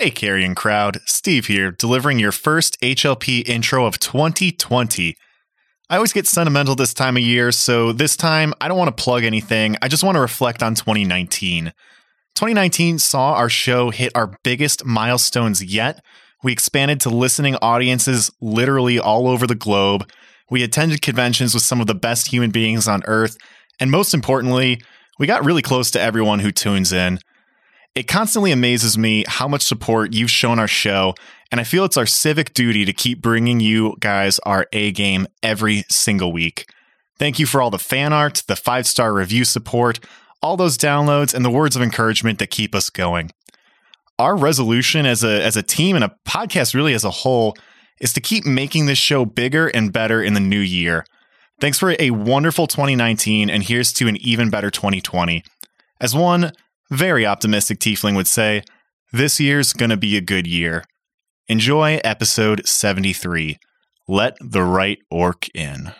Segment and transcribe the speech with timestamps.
[0.00, 1.00] Hey, Carrion Crowd.
[1.06, 5.16] Steve here, delivering your first HLP intro of 2020.
[5.90, 9.02] I always get sentimental this time of year, so this time I don't want to
[9.02, 9.74] plug anything.
[9.82, 11.72] I just want to reflect on 2019.
[12.36, 16.04] 2019 saw our show hit our biggest milestones yet.
[16.44, 20.08] We expanded to listening audiences literally all over the globe.
[20.48, 23.36] We attended conventions with some of the best human beings on earth.
[23.80, 24.80] And most importantly,
[25.18, 27.18] we got really close to everyone who tunes in.
[27.98, 31.14] It constantly amazes me how much support you've shown our show,
[31.50, 35.26] and I feel it's our civic duty to keep bringing you guys our A game
[35.42, 36.70] every single week.
[37.18, 39.98] Thank you for all the fan art, the five star review support,
[40.40, 43.32] all those downloads, and the words of encouragement that keep us going.
[44.16, 47.56] Our resolution as a, as a team and a podcast, really as a whole,
[48.00, 51.04] is to keep making this show bigger and better in the new year.
[51.60, 55.42] Thanks for a wonderful 2019, and here's to an even better 2020.
[56.00, 56.52] As one
[56.90, 58.62] very optimistic tiefling would say,
[59.12, 60.84] this year's gonna be a good year.
[61.48, 63.58] Enjoy episode 73
[64.06, 65.92] Let the Right Orc In.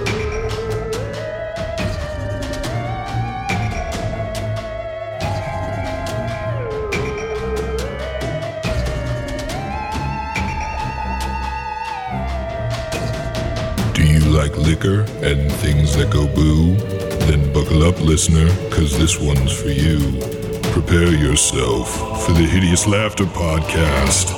[13.95, 16.77] Do you like liquor and things that go boo?
[17.27, 20.48] Then buckle up, listener, cause this one's for you.
[20.79, 24.29] Prepare yourself for the Hideous Laughter Podcast.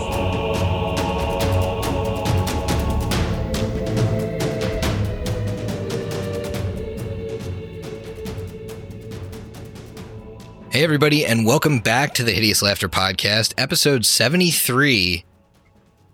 [10.72, 15.27] Hey, everybody, and welcome back to the Hideous Laughter Podcast, episode 73.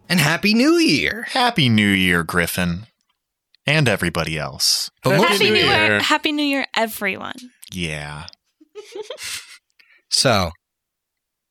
[0.09, 1.27] And Happy New Year!
[1.29, 2.87] Happy New Year, Griffin.
[3.65, 4.91] And everybody else.
[5.05, 5.87] But most- Happy New New Year.
[5.87, 6.01] Year.
[6.01, 7.37] Happy New Year, everyone.
[7.71, 8.27] Yeah.
[10.09, 10.51] so,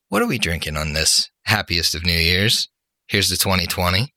[0.08, 2.68] what are we drinking on this happiest of New Year's?
[3.08, 4.12] Here's the 2020.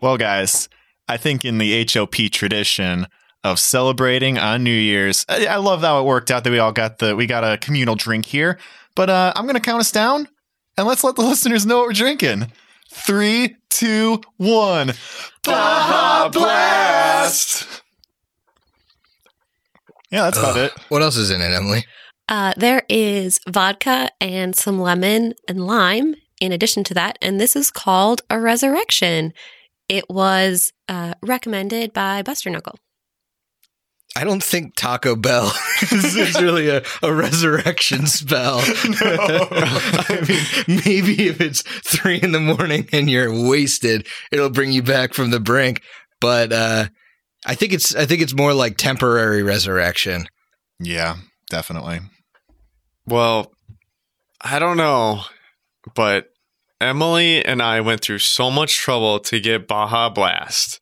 [0.00, 0.68] Well, guys,
[1.08, 3.06] I think in the HOP tradition
[3.44, 6.72] of celebrating on New Year's, I, I love how it worked out that we all
[6.72, 8.58] got the we got a communal drink here.
[8.94, 10.28] But uh, I'm gonna count us down,
[10.76, 12.52] and let's let the listeners know what we're drinking.
[12.90, 14.92] Three, two, one.
[15.44, 17.82] Baja Blast.
[20.10, 20.70] Yeah, that's about Ugh.
[20.70, 20.72] it.
[20.90, 21.84] What else is in it, Emily?
[22.32, 27.54] Uh, there is vodka and some lemon and lime in addition to that, and this
[27.54, 29.34] is called a resurrection.
[29.86, 32.78] It was uh, recommended by Buster Knuckle.
[34.16, 38.60] I don't think Taco Bell is, is really a, a resurrection spell.
[38.64, 44.82] I mean, maybe if it's three in the morning and you're wasted, it'll bring you
[44.82, 45.82] back from the brink.
[46.18, 46.86] But uh,
[47.44, 50.28] I think it's I think it's more like temporary resurrection.
[50.78, 51.16] Yeah,
[51.50, 52.00] definitely.
[53.06, 53.52] Well,
[54.40, 55.22] I don't know,
[55.94, 56.30] but
[56.80, 60.80] Emily and I went through so much trouble to get Baja Blast.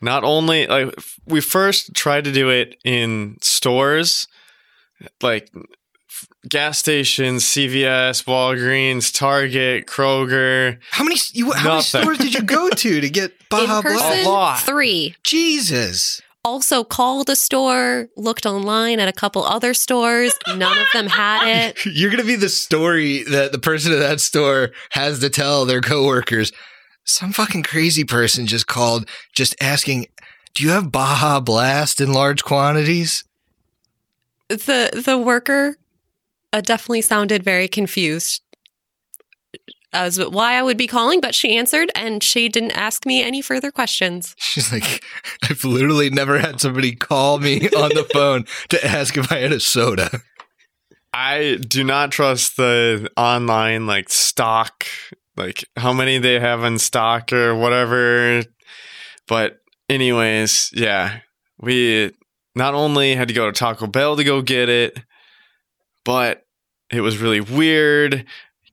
[0.00, 0.94] Not only like
[1.26, 4.26] we first tried to do it in stores,
[5.20, 5.48] like
[6.10, 10.78] f- gas stations, CVS, Walgreens, Target, Kroger.
[10.90, 13.98] How many you, how many stores did you go to to get Baja in person,
[13.98, 14.26] Blast?
[14.26, 14.60] A lot.
[14.60, 15.14] three.
[15.22, 16.20] Jesus.
[16.44, 20.34] Also called a store, looked online at a couple other stores.
[20.48, 21.86] None of them had it.
[21.86, 25.80] You're gonna be the story that the person at that store has to tell their
[25.80, 26.52] coworkers.
[27.04, 30.06] Some fucking crazy person just called, just asking,
[30.54, 33.24] "Do you have Baja Blast in large quantities?"
[34.48, 35.76] The the worker
[36.52, 38.42] uh, definitely sounded very confused
[39.94, 43.04] Uh, as to why I would be calling, but she answered and she didn't ask
[43.04, 44.34] me any further questions.
[44.38, 45.04] She's like,
[45.42, 49.52] "I've literally never had somebody call me on the phone to ask if I had
[49.52, 50.22] a soda."
[51.14, 54.86] I do not trust the online like stock,
[55.36, 58.42] like how many they have in stock or whatever.
[59.28, 59.58] But
[59.90, 61.20] anyways, yeah,
[61.60, 62.12] we
[62.54, 64.98] not only had to go to Taco Bell to go get it,
[66.04, 66.46] but
[66.90, 68.24] it was really weird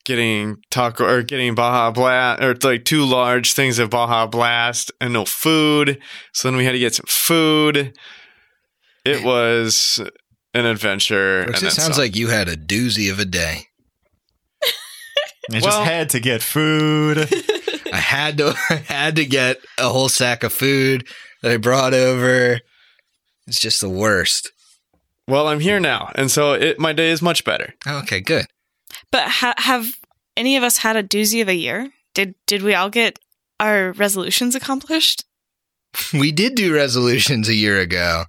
[0.09, 5.13] getting taco or getting Baja Blast or like two large things of Baja Blast and
[5.13, 5.99] no food.
[6.33, 7.95] So then we had to get some food.
[9.05, 10.01] It was
[10.53, 11.43] an adventure.
[11.45, 12.03] Brooks, and it sounds some.
[12.03, 13.67] like you had a doozy of a day.
[15.51, 17.17] I just Well- had to get food.
[17.93, 21.07] I had to, I had to get a whole sack of food
[21.41, 22.59] that I brought over.
[23.47, 24.51] It's just the worst.
[25.27, 27.73] Well, I'm here now, and so it, my day is much better.
[27.87, 28.45] Okay, good.
[29.11, 29.93] But ha- have
[30.39, 31.91] any of us had a doozy of a year?
[32.15, 33.19] Did did we all get
[33.59, 35.25] our resolutions accomplished?
[36.13, 38.25] We did do resolutions a year ago.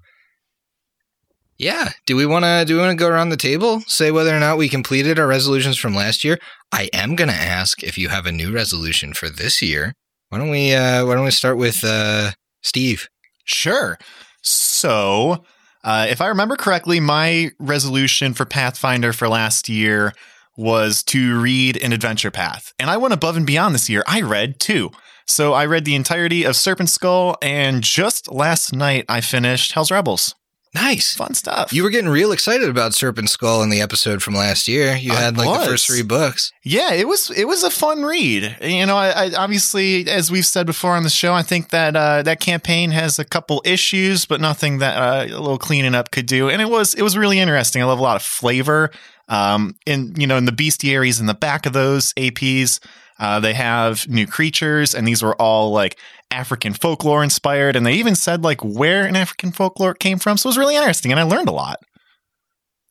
[1.59, 1.91] Yeah.
[2.07, 4.41] Do we want to do we want to go around the table, say whether or
[4.41, 6.39] not we completed our resolutions from last year?
[6.73, 9.95] I am going to ask if you have a new resolution for this year.
[10.31, 12.33] Why don't we uh why don't we start with uh
[12.63, 13.09] Steve?
[13.45, 13.99] Sure.
[14.43, 15.45] So,
[15.85, 20.13] uh, if I remember correctly, my resolution for Pathfinder for last year
[20.57, 22.73] was to read an adventure path.
[22.79, 24.03] And I went above and beyond this year.
[24.07, 24.91] I read two.
[25.27, 29.91] So I read the entirety of Serpent Skull, and just last night I finished Hell's
[29.91, 30.35] Rebels.
[30.73, 31.15] Nice.
[31.15, 31.73] Fun stuff.
[31.73, 34.95] You were getting real excited about Serpent Skull in the episode from last year.
[34.95, 36.53] You I had like the first three books.
[36.63, 38.57] Yeah, it was it was a fun read.
[38.61, 41.97] You know, I, I obviously, as we've said before on the show, I think that
[41.97, 46.13] uh, that campaign has a couple issues, but nothing that uh, a little cleaning up
[46.13, 46.49] could do.
[46.49, 47.83] And it was it was really interesting.
[47.83, 48.91] I love a lot of flavor.
[49.29, 52.79] Um, in you know, in the bestiaries in the back of those APs,
[53.19, 55.99] uh, they have new creatures, and these were all like
[56.31, 57.77] African folklore inspired.
[57.77, 60.37] And they even said like where an African folklore came from.
[60.37, 61.79] So it was really interesting, and I learned a lot.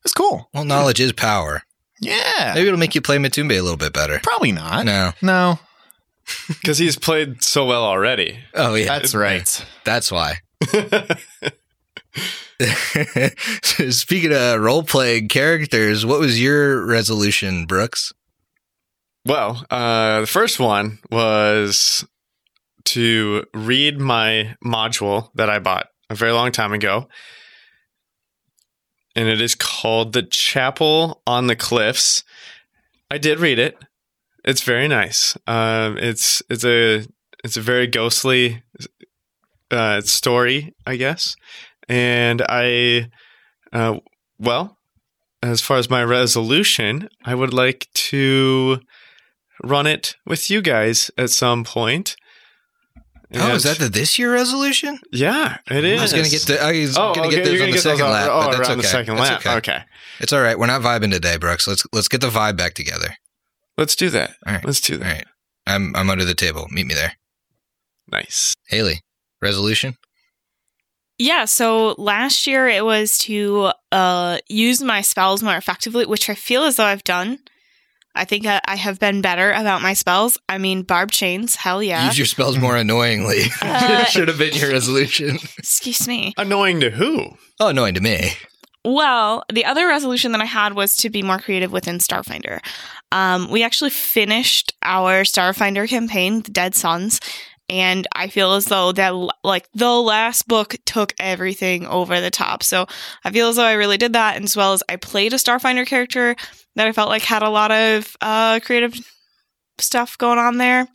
[0.05, 0.49] It's cool.
[0.53, 1.63] Well, knowledge is power.
[2.01, 4.19] Yeah, Maybe it'll make you play Matumbe a little bit better.
[4.23, 4.85] probably not.
[4.85, 5.11] No.
[5.21, 5.59] no,
[6.47, 8.39] Because he's played so well already.
[8.53, 8.85] Oh yeah.
[8.85, 9.65] that's right.
[9.83, 10.35] That's why.
[13.89, 18.13] Speaking of role playing characters, what was your resolution, Brooks?
[19.25, 22.05] Well, uh, the first one was
[22.93, 27.07] to read my module that I bought a very long time ago.
[29.15, 32.23] And it is called The Chapel on the Cliffs.
[33.11, 33.77] I did read it.
[34.45, 35.37] It's very nice.
[35.47, 37.05] Um, it's it's a
[37.43, 38.63] it's a very ghostly
[39.71, 41.35] uh, story, I guess.
[41.87, 43.09] And I,
[43.73, 43.97] uh,
[44.37, 44.77] well,
[45.41, 48.79] as far as my resolution, I would like to
[49.63, 52.15] run it with you guys at some point.
[53.35, 54.99] Oh, is that the this year resolution?
[55.11, 55.99] yeah, it is.
[55.99, 56.61] I was gonna get the.
[56.63, 58.29] I was Oh, gonna okay, get those you're on the second on- lap.
[58.31, 58.81] oh, but that's okay.
[58.81, 59.57] the second That's lap.
[59.57, 59.71] okay.
[59.73, 59.83] Okay,
[60.19, 60.57] It's all right.
[60.57, 61.67] We're not vibing today, Brooks.
[61.67, 63.15] Let's let's get the vibe back together.
[63.77, 64.31] let's do that.
[64.47, 64.65] All right.
[64.65, 65.05] Let's do that.
[65.05, 65.25] All right.
[65.67, 66.67] I'm I'm under the table.
[66.71, 67.13] Meet me there.
[68.11, 68.55] Nice.
[68.69, 69.01] Haley,
[69.41, 69.95] resolution.
[71.19, 76.33] Yeah, so last year it was to uh, use my spells more effectively, which I
[76.35, 77.39] feel as though I've done.
[78.19, 80.37] I think I, I have been better about my spells.
[80.49, 82.05] I mean, barb chains, hell yeah.
[82.05, 83.43] Use your spells more annoyingly.
[83.61, 85.37] Uh, Should have been your resolution.
[85.57, 86.33] Excuse me.
[86.37, 87.37] Annoying to who?
[87.61, 88.31] Oh, annoying to me.
[88.83, 92.59] Well, the other resolution that I had was to be more creative within Starfinder.
[93.13, 97.21] Um, we actually finished our Starfinder campaign, The Dead Suns,
[97.69, 99.13] and I feel as though that,
[99.43, 102.63] like, the last book took everything over the top.
[102.63, 102.87] So
[103.23, 105.37] I feel as though I really did that, and as well as I played a
[105.37, 106.35] Starfinder character
[106.75, 108.95] that I felt like had a lot of uh, creative
[109.77, 110.87] stuff going on there.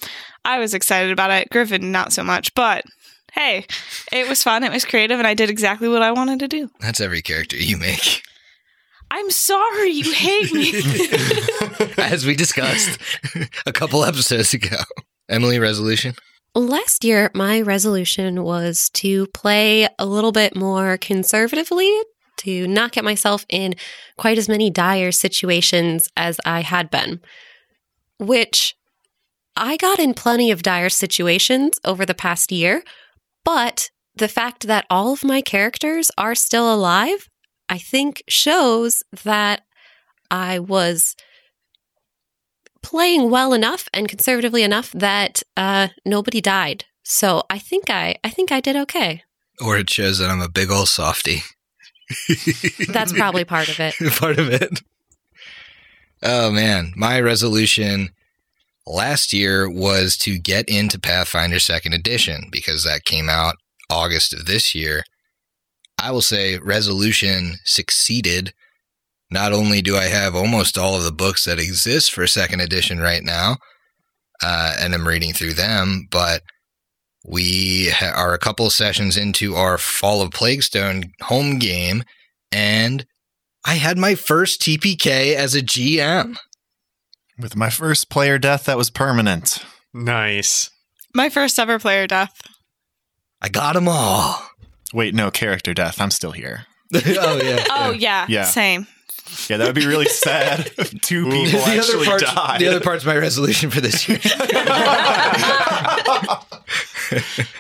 [0.45, 1.49] I was excited about it.
[1.51, 2.85] Griffin, not so much, but
[3.33, 3.67] hey,
[4.13, 4.65] it was fun.
[4.65, 6.71] It was creative, and I did exactly what I wanted to do.
[6.81, 8.23] That's every character you make.
[9.11, 10.73] I'm sorry you hate me.
[11.99, 12.99] As we discussed
[13.67, 14.77] a couple episodes ago.
[15.29, 16.15] Emily, resolution?
[16.57, 21.93] Last year, my resolution was to play a little bit more conservatively,
[22.39, 23.75] to not get myself in
[24.17, 27.21] quite as many dire situations as I had been,
[28.21, 28.77] which
[29.57, 32.85] I got in plenty of dire situations over the past year.
[33.45, 37.29] But the fact that all of my characters are still alive,
[37.69, 39.63] I think shows that
[40.31, 41.17] I was
[42.85, 46.85] playing well enough and conservatively enough that uh, nobody died.
[47.03, 49.25] So I think I I think I did okay.
[49.61, 51.43] Or it shows that I'm a big old softy.
[52.89, 53.95] That's probably part of it.
[54.19, 54.81] part of it.
[56.23, 58.11] Oh man, my resolution
[58.87, 63.57] last year was to get into Pathfinder Second Edition because that came out
[63.91, 65.05] August of this year.
[65.99, 68.53] I will say resolution succeeded.
[69.35, 73.01] Not only do I have almost all of the books that exist for Second Edition
[73.01, 73.57] right now,
[74.41, 76.43] uh, and I'm reading through them, but
[77.27, 82.05] we ha- are a couple of sessions into our Fall of Plaguestone home game,
[82.53, 83.05] and
[83.67, 86.37] I had my first TPK as a GM.
[87.37, 89.65] With my first player death, that was permanent.
[89.93, 90.71] Nice.
[91.13, 92.41] My first ever player death.
[93.43, 94.41] I got them all.
[94.93, 96.01] Wait, no character death.
[96.01, 96.67] I'm still here.
[96.95, 97.65] oh yeah.
[97.71, 98.45] Oh yeah, Yeah.
[98.45, 98.87] same.
[99.49, 100.71] Yeah, that would be really sad.
[100.79, 102.61] if Two people the other actually part, died.
[102.61, 104.19] the other part's my resolution for this year.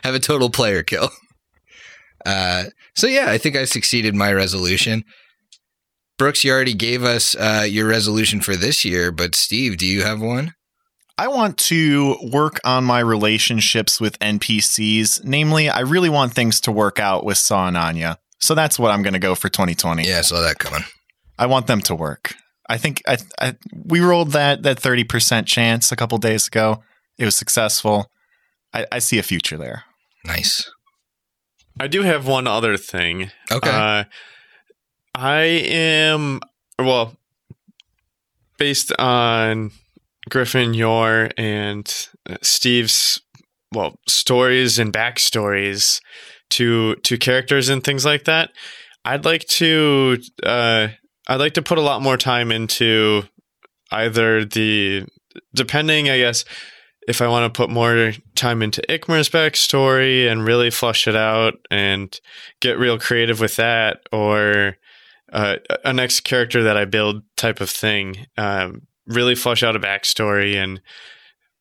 [0.02, 1.10] Have a total player kill.
[2.24, 2.64] Uh,
[2.94, 5.04] so yeah, I think I succeeded my resolution.
[6.16, 10.02] Brooks, you already gave us uh, your resolution for this year, but Steve, do you
[10.02, 10.54] have one?
[11.18, 15.24] I want to work on my relationships with NPCs.
[15.24, 18.18] Namely, I really want things to work out with Saw and Anya.
[18.40, 20.06] So that's what I'm going to go for 2020.
[20.06, 20.82] Yeah, I saw that coming.
[21.38, 22.34] I want them to work.
[22.68, 26.82] I think I, I we rolled that that 30% chance a couple days ago.
[27.18, 28.10] It was successful.
[28.72, 29.84] I, I see a future there.
[30.24, 30.70] Nice.
[31.78, 33.30] I do have one other thing.
[33.50, 33.70] Okay.
[33.70, 34.04] Uh,
[35.14, 36.40] I am
[36.78, 37.16] well
[38.58, 39.70] based on
[40.28, 43.20] Griffin, your and uh, Steve's
[43.72, 46.00] well stories and backstories
[46.50, 48.50] to to characters and things like that.
[49.04, 50.88] I'd like to uh,
[51.28, 53.22] I'd like to put a lot more time into
[53.90, 55.06] either the
[55.54, 56.44] depending, I guess,
[57.06, 61.54] if I want to put more time into Ikmer's backstory and really flush it out
[61.70, 62.18] and
[62.60, 64.76] get real creative with that, or
[65.32, 69.80] uh, a next character that I build type of thing, um, really flush out a
[69.80, 70.80] backstory and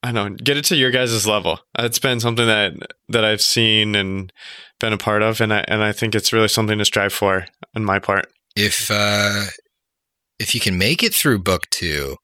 [0.02, 1.60] I don't know, get it to your guys' level.
[1.80, 2.74] It's been something that
[3.08, 4.34] that I've seen and
[4.80, 7.46] been a part of, and I and I think it's really something to strive for
[7.74, 8.28] on my part.
[8.56, 9.46] If uh
[10.40, 12.18] if you can make it through book two,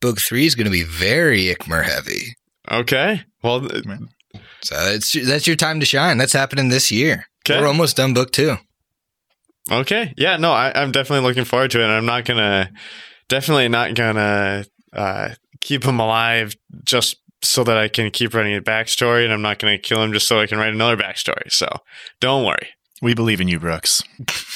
[0.00, 2.34] book three is going to be very Ikmer heavy.
[2.70, 3.66] Okay, well,
[4.62, 6.18] So that's that's your time to shine.
[6.18, 7.26] That's happening this year.
[7.48, 7.60] Okay.
[7.60, 8.56] We're almost done book two.
[9.70, 10.14] Okay.
[10.16, 11.84] Yeah, no, I, I'm definitely looking forward to it.
[11.84, 12.70] And I'm not gonna,
[13.28, 15.30] definitely not gonna uh,
[15.60, 19.58] keep him alive just so that I can keep writing a backstory, and I'm not
[19.58, 21.50] gonna kill him just so I can write another backstory.
[21.52, 21.68] So
[22.20, 22.68] don't worry.
[23.00, 24.02] We believe in you, Brooks.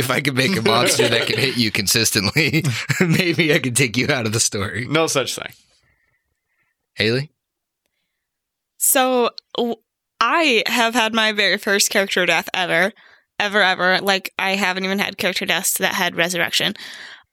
[0.00, 2.64] If I could make a monster that can hit you consistently,
[3.00, 4.86] maybe I could take you out of the story.
[4.88, 5.52] No such thing.
[6.94, 7.30] Haley?
[8.78, 9.28] So
[10.18, 12.92] I have had my very first character death ever,
[13.38, 13.98] ever, ever.
[14.00, 16.72] Like I haven't even had character deaths that had resurrection.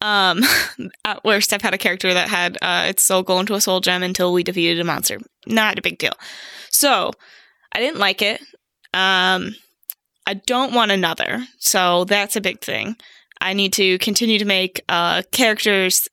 [0.01, 0.43] Um,
[1.05, 3.79] at worst, I've had a character that had uh, its soul go into a soul
[3.79, 5.19] gem until we defeated a monster.
[5.45, 6.13] Not a big deal.
[6.69, 7.13] So
[7.71, 8.41] I didn't like it.
[8.93, 9.55] Um,
[10.27, 11.46] I don't want another.
[11.57, 12.98] So that's a big thing.
[13.41, 16.07] I need to continue to make uh, characters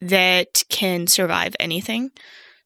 [0.00, 2.10] that can survive anything.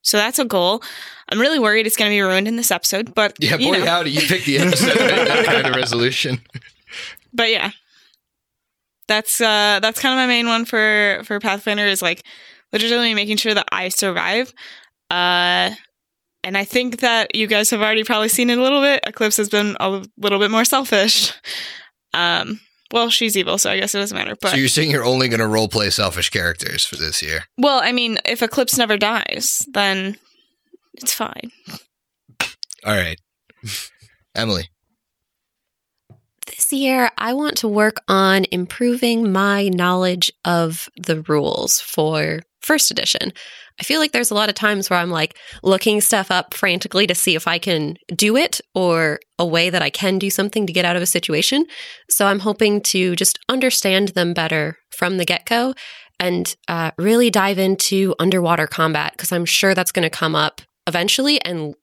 [0.03, 0.83] So that's a goal.
[1.31, 3.85] I'm really worried it's going to be ruined in this episode, but Yeah, boy, know.
[3.87, 6.41] howdy, you picked the episode that kind of resolution.
[7.33, 7.71] but yeah,
[9.09, 12.23] that's uh that's kind of my main one for for Pathfinder is like
[12.73, 14.53] literally making sure that I survive.
[15.11, 15.71] Uh,
[16.43, 19.01] and I think that you guys have already probably seen it a little bit.
[19.07, 21.33] Eclipse has been a little bit more selfish.
[22.15, 22.61] Um,
[22.93, 24.37] well, she's evil, so I guess it doesn't matter.
[24.41, 27.45] But so you're saying you're only going to role play selfish characters for this year?
[27.57, 30.17] well, I mean, if Eclipse never dies, then
[30.95, 31.53] it's fine.
[32.85, 33.21] All right.
[34.35, 34.71] Emily.
[36.47, 42.91] This year, I want to work on improving my knowledge of the rules for first
[42.91, 43.33] edition.
[43.81, 47.07] I feel like there's a lot of times where I'm like looking stuff up frantically
[47.07, 50.67] to see if I can do it or a way that I can do something
[50.67, 51.65] to get out of a situation.
[52.11, 55.75] So I'm hoping to just understand them better from the get go
[56.19, 60.61] and uh, really dive into underwater combat because I'm sure that's going to come up
[60.87, 61.75] eventually, and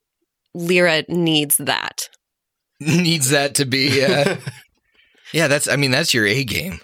[0.54, 2.10] Lyra needs that.
[2.80, 4.06] Needs that to be.
[4.06, 4.36] Uh,
[5.34, 6.80] yeah, that's, I mean, that's your A game.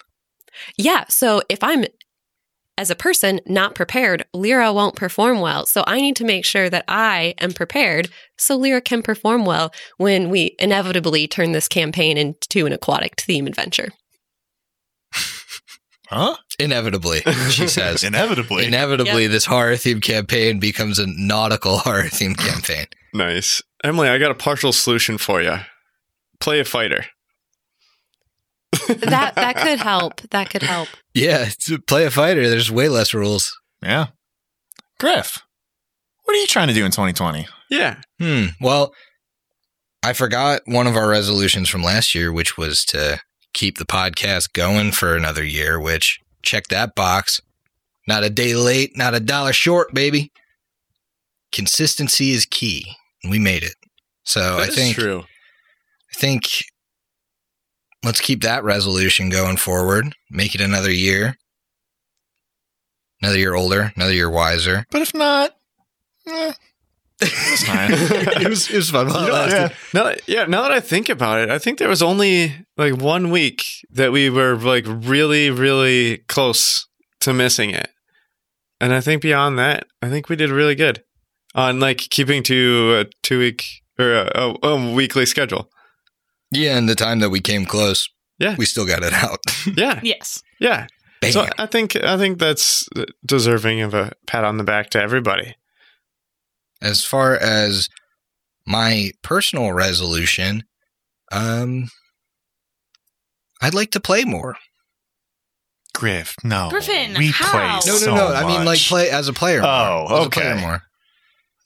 [0.76, 1.04] Yeah.
[1.08, 1.84] So if I'm
[2.76, 5.66] as a person not prepared, Lyra won't perform well.
[5.66, 9.72] So I need to make sure that I am prepared so Lyra can perform well
[9.96, 13.90] when we inevitably turn this campaign into an aquatic theme adventure.
[16.08, 16.36] Huh?
[16.58, 18.04] Inevitably, she says.
[18.04, 18.66] Inevitably.
[18.66, 22.86] Inevitably, this horror themed campaign becomes a nautical horror themed campaign.
[23.14, 24.08] Nice, Emily.
[24.08, 25.56] I got a partial solution for you.
[26.40, 27.06] Play a fighter.
[28.88, 30.20] That that could help.
[30.30, 30.88] That could help.
[31.14, 33.56] Yeah, to play a fighter, there's way less rules.
[33.82, 34.08] yeah.
[34.98, 35.42] Griff,
[36.24, 37.46] what are you trying to do in 2020?
[37.70, 38.00] Yeah.
[38.20, 38.46] Hmm.
[38.60, 38.94] Well,
[40.02, 43.20] I forgot one of our resolutions from last year, which was to
[43.52, 47.40] keep the podcast going for another year, which check that box.
[48.06, 50.30] Not a day late, not a dollar short, baby.
[51.52, 52.84] Consistency is key.
[53.28, 53.74] We made it.
[54.24, 55.20] So I think true.
[56.14, 56.44] I think
[58.04, 60.14] let's keep that resolution going forward.
[60.30, 61.36] Make it another year.
[63.22, 64.84] Another year older, another year wiser.
[64.90, 65.52] But if not,
[66.26, 66.52] eh,
[67.20, 67.90] it's fine.
[68.42, 69.06] it was it was fun.
[69.08, 69.68] while You know, yeah.
[69.94, 72.96] Now, that- yeah, now that I think about it, I think there was only like
[73.00, 76.86] one week that we were like really, really close
[77.20, 77.88] to missing it,
[78.80, 81.02] and I think beyond that, I think we did really good
[81.54, 83.64] on like keeping to a two week
[83.98, 85.70] or a, a, a weekly schedule.
[86.56, 88.08] Yeah, and the time that we came close,
[88.38, 88.54] Yeah.
[88.56, 89.40] we still got it out.
[89.76, 90.42] Yeah, Yes.
[90.60, 90.86] yeah.
[91.20, 91.32] Bam.
[91.32, 92.86] So I think I think that's
[93.24, 95.56] deserving of a pat on the back to everybody.
[96.82, 97.88] as far as
[98.66, 100.64] my personal resolution,
[101.32, 101.88] um,
[103.62, 104.56] I'd like to play more.
[105.94, 106.68] Griff, no.
[106.70, 107.50] Griffin, we how?
[107.52, 108.26] play No, No, no, so no.
[108.34, 109.60] I mean, like play as a player.
[109.62, 109.70] more.
[109.70, 110.60] Oh, As a player okay.
[110.60, 110.82] more.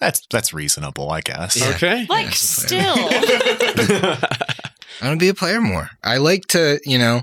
[0.01, 1.57] That's that's reasonable, I guess.
[1.57, 1.71] Yeah.
[1.71, 2.07] Okay.
[2.09, 2.95] Like, Yeah, still.
[5.01, 5.91] I want to be a player more.
[6.03, 7.23] I like to, you know,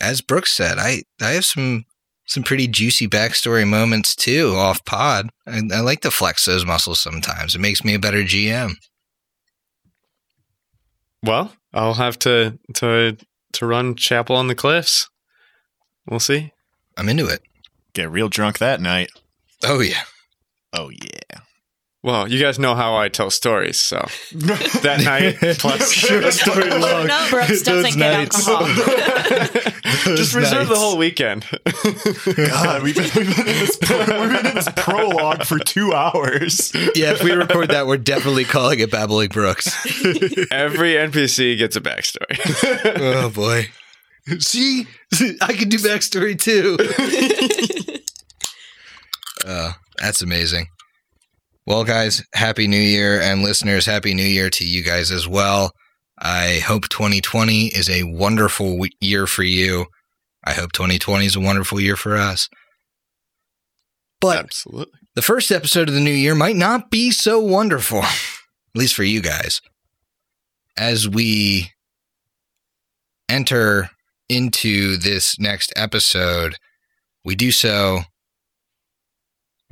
[0.00, 1.84] as Brooks said, I I have some
[2.26, 5.30] some pretty juicy backstory moments too off pod.
[5.46, 7.54] I, I like to flex those muscles sometimes.
[7.54, 8.74] It makes me a better GM.
[11.22, 13.16] well, I'll have to to
[13.52, 15.08] to run Chapel on the Cliffs.
[16.08, 16.52] We'll see.
[16.96, 17.42] I'm into it.
[17.94, 19.10] Get real drunk that night.
[19.64, 20.02] Oh yeah.
[20.72, 21.40] Oh yeah.
[22.04, 23.96] Well, you guys know how I tell stories, so
[24.34, 25.94] that night plus
[26.40, 27.06] story long.
[27.06, 28.66] no, Brooks doesn't get alcohol.
[30.16, 31.46] just reserve the whole weekend.
[32.50, 35.92] God, we've been, we've been in this pro- we've been in this prologue for two
[35.92, 36.72] hours.
[36.96, 39.68] Yeah, if we record that, we're definitely calling it Babbling Brooks.
[40.50, 42.98] Every NPC gets a backstory.
[43.00, 43.68] oh boy.
[44.40, 44.86] See,
[45.40, 46.76] I can do backstory too.
[49.46, 49.72] uh,
[50.02, 50.66] that's amazing.
[51.64, 55.70] Well, guys, happy New Year, and listeners, happy New Year to you guys as well.
[56.18, 59.86] I hope 2020 is a wonderful year for you.
[60.44, 62.48] I hope 2020 is a wonderful year for us.
[64.20, 64.98] But Absolutely.
[65.14, 68.10] the first episode of the new year might not be so wonderful, at
[68.74, 69.60] least for you guys.
[70.76, 71.70] As we
[73.28, 73.90] enter
[74.28, 76.56] into this next episode,
[77.24, 78.02] we do so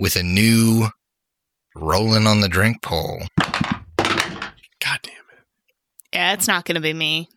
[0.01, 0.89] with a new
[1.77, 3.21] rolling on the drink poll.
[3.99, 5.45] God damn it.
[6.15, 7.29] yeah, it's not going to be me.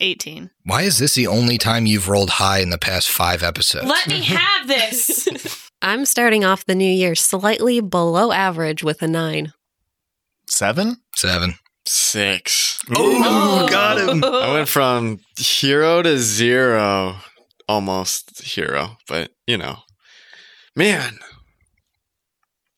[0.00, 0.50] 18.
[0.64, 3.86] Why is this the only time you've rolled high in the past five episodes?
[3.86, 5.70] Let me have this.
[5.82, 9.52] I'm starting off the new year slightly below average with a nine.
[10.48, 10.96] Seven?
[11.14, 11.56] Seven.
[11.86, 12.80] Six.
[12.96, 14.24] Oh, got him.
[14.24, 17.16] I went from hero to zero,
[17.68, 19.76] almost hero, but you know,
[20.74, 21.18] man,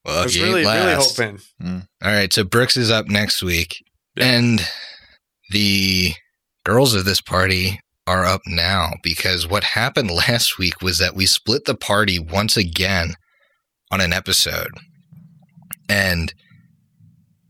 [0.06, 1.38] I was really, really hoping.
[1.62, 1.86] Mm.
[2.04, 3.76] All right, so Brooks is up next week,
[4.16, 4.26] Yeah.
[4.32, 4.68] and
[5.50, 6.12] the
[6.64, 11.26] girls of this party are up now because what happened last week was that we
[11.26, 13.14] split the party once again
[13.90, 14.70] on an episode,
[15.88, 16.32] and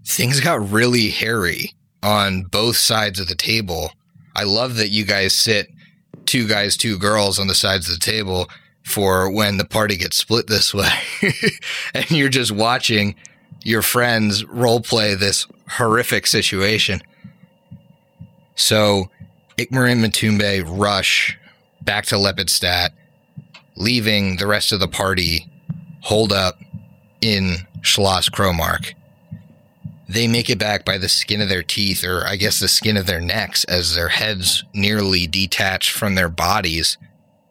[0.07, 3.91] things got really hairy on both sides of the table.
[4.35, 5.69] I love that you guys sit
[6.27, 8.49] two guys, two girls on the sides of the table
[8.87, 10.89] for when the party gets split this way,
[11.95, 13.17] and you're just watching
[13.65, 17.03] your friends role play this horrific situation.
[18.55, 19.11] So,
[19.59, 21.37] Ikmar and Matumbe rush
[21.83, 22.91] back to Lepidstadt,
[23.75, 25.51] leaving the rest of the party
[26.03, 26.57] holed up
[27.21, 28.95] in Schloss Caromarc.
[30.09, 32.97] They make it back by the skin of their teeth, or I guess the skin
[32.97, 36.97] of their necks, as their heads nearly detach from their bodies,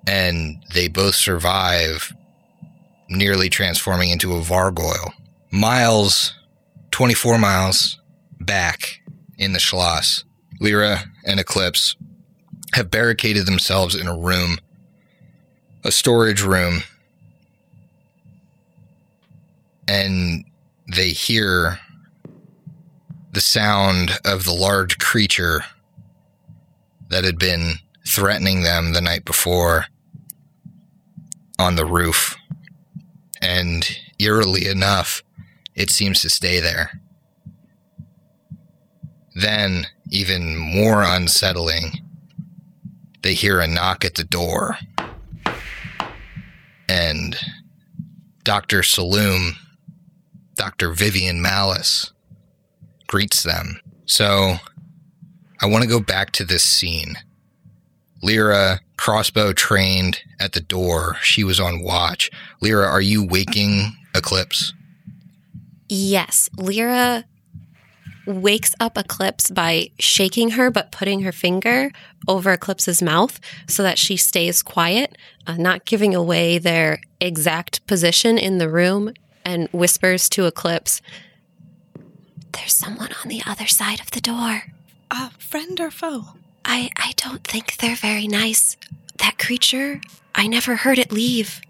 [0.07, 2.13] and they both survive,
[3.09, 5.13] nearly transforming into a Vargoyle.
[5.51, 6.35] Miles,
[6.91, 7.99] 24 miles
[8.39, 9.01] back
[9.37, 10.23] in the Schloss,
[10.59, 11.95] Lyra and Eclipse
[12.73, 14.57] have barricaded themselves in a room,
[15.83, 16.83] a storage room,
[19.87, 20.45] and
[20.93, 21.79] they hear
[23.31, 25.63] the sound of the large creature
[27.09, 27.75] that had been
[28.07, 29.85] threatening them the night before
[31.59, 32.35] on the roof.
[33.41, 33.87] And
[34.19, 35.23] eerily enough,
[35.75, 37.01] it seems to stay there.
[39.35, 41.99] Then, even more unsettling,
[43.21, 44.77] they hear a knock at the door.
[46.87, 47.35] And
[48.43, 48.79] Dr.
[48.81, 49.53] Salum,
[50.55, 50.91] Dr.
[50.91, 52.13] Vivian Malice,
[53.07, 53.79] greets them.
[54.05, 54.55] So,
[55.59, 57.17] I want to go back to this scene.
[58.25, 61.17] Lyra, crossbow trained at the door.
[61.21, 62.31] She was on watch.
[62.59, 64.73] Lyra, are you waking Eclipse?
[65.87, 67.25] Yes, Lyra
[68.25, 71.91] wakes up Eclipse by shaking her, but putting her finger
[72.27, 78.39] over Eclipse's mouth so that she stays quiet, uh, not giving away their exact position
[78.39, 79.13] in the room,
[79.45, 81.01] and whispers to Eclipse,
[82.53, 84.63] There's someone on the other side of the door.
[85.11, 86.29] uh, friend or foe?
[86.65, 88.75] I, I don't think they're very nice.
[89.19, 90.01] That creature,
[90.33, 91.61] I never heard it leave.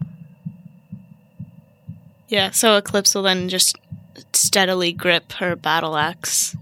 [2.28, 3.78] Yeah, so Eclipse will then just
[4.34, 6.56] steadily grip her battle axe,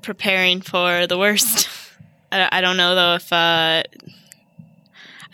[0.00, 1.68] preparing for the worst.
[2.32, 3.82] I, I don't know though if uh,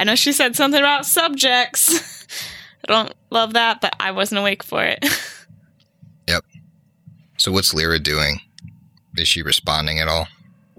[0.01, 2.27] I know she said something about subjects.
[2.89, 5.05] I don't love that, but I wasn't awake for it.
[6.29, 6.45] Yep.
[7.39, 8.41] So what's Lyra doing?
[9.17, 10.29] Is she responding at all?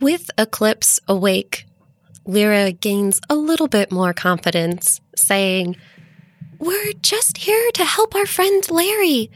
[0.02, 1.66] With Eclipse awake,
[2.26, 5.76] Lyra gains a little bit more confidence, saying,
[6.58, 9.30] We're just here to help our friend Larry.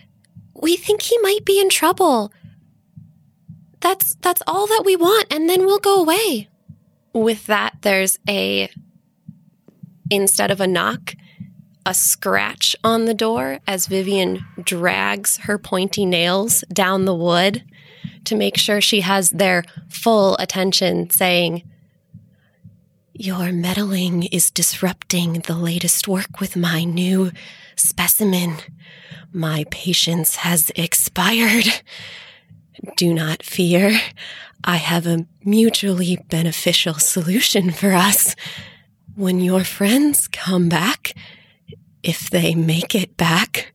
[0.53, 2.31] We think he might be in trouble.
[3.81, 6.47] That's that's all that we want, and then we'll go away.
[7.13, 8.69] With that, there's a
[10.09, 11.15] instead of a knock,
[11.85, 17.65] a scratch on the door as Vivian drags her pointy nails down the wood
[18.25, 21.63] to make sure she has their full attention, saying,
[23.13, 27.31] Your meddling is disrupting the latest work with my new
[27.75, 28.57] specimen.
[29.31, 31.65] My patience has expired.
[32.97, 33.99] Do not fear.
[34.63, 38.35] I have a mutually beneficial solution for us.
[39.15, 41.13] When your friends come back,
[42.01, 43.73] if they make it back,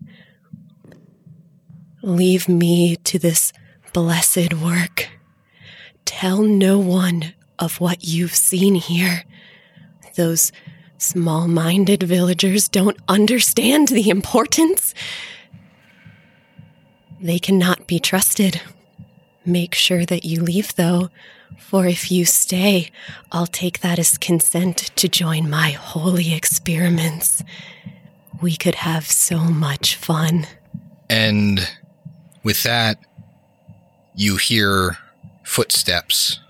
[2.03, 3.53] leave me to this
[4.01, 5.09] blessed work.
[6.05, 9.25] Tell no one of what you've seen here.
[10.15, 10.53] Those
[10.99, 14.95] small minded villagers don't understand the importance.
[17.21, 18.61] They cannot be trusted.
[19.45, 21.09] Make sure that you leave, though,
[21.59, 22.93] for if you stay,
[23.33, 27.43] I'll take that as consent to join my holy experiments.
[28.41, 30.47] We could have so much fun.
[31.11, 31.69] And
[32.45, 33.01] with that,
[34.19, 34.99] you hear
[35.45, 36.41] footsteps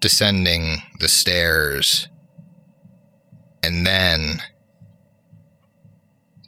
[0.00, 2.08] descending the stairs.
[3.62, 4.42] And then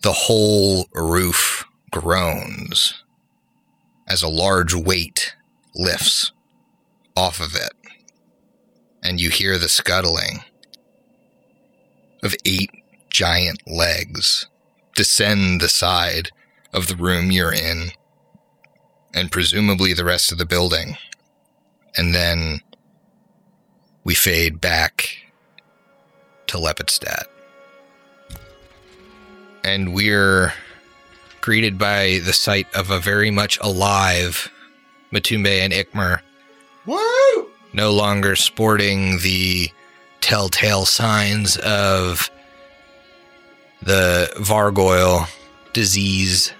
[0.03, 3.05] the whole roof groans
[4.09, 5.37] as a large weight
[5.77, 6.33] lifts
[7.17, 7.73] off of it.
[9.05, 10.41] And you hear the scuttling
[12.21, 12.71] of eight
[13.11, 14.49] giant legs
[14.97, 16.33] descend the side
[16.73, 17.93] of the room you're in,
[19.17, 20.97] and presumably the rest of the building.
[21.97, 22.61] And then
[24.05, 25.17] we fade back
[26.49, 27.25] to Lepidstadt.
[29.65, 30.53] And we're
[31.41, 34.51] greeted by the sight of a very much alive
[35.13, 36.21] Matumbe and Ikmer.
[36.85, 37.51] Woo!
[37.73, 39.71] No longer sporting the
[40.21, 42.31] telltale signs of
[43.83, 45.27] the Vargoyle
[45.73, 46.53] disease.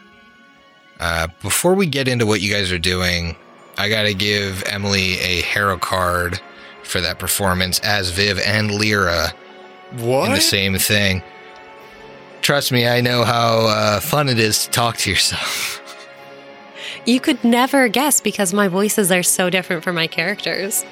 [1.01, 3.37] Uh, before we get into what you guys are doing,
[3.77, 6.41] I got to give Emily a hero card
[6.83, 9.33] for that performance as Viv and Lyra
[9.93, 10.29] What?
[10.29, 11.23] in the same thing.
[12.43, 15.83] Trust me, I know how uh, fun it is to talk to yourself.
[17.05, 20.85] You could never guess because my voices are so different for my characters.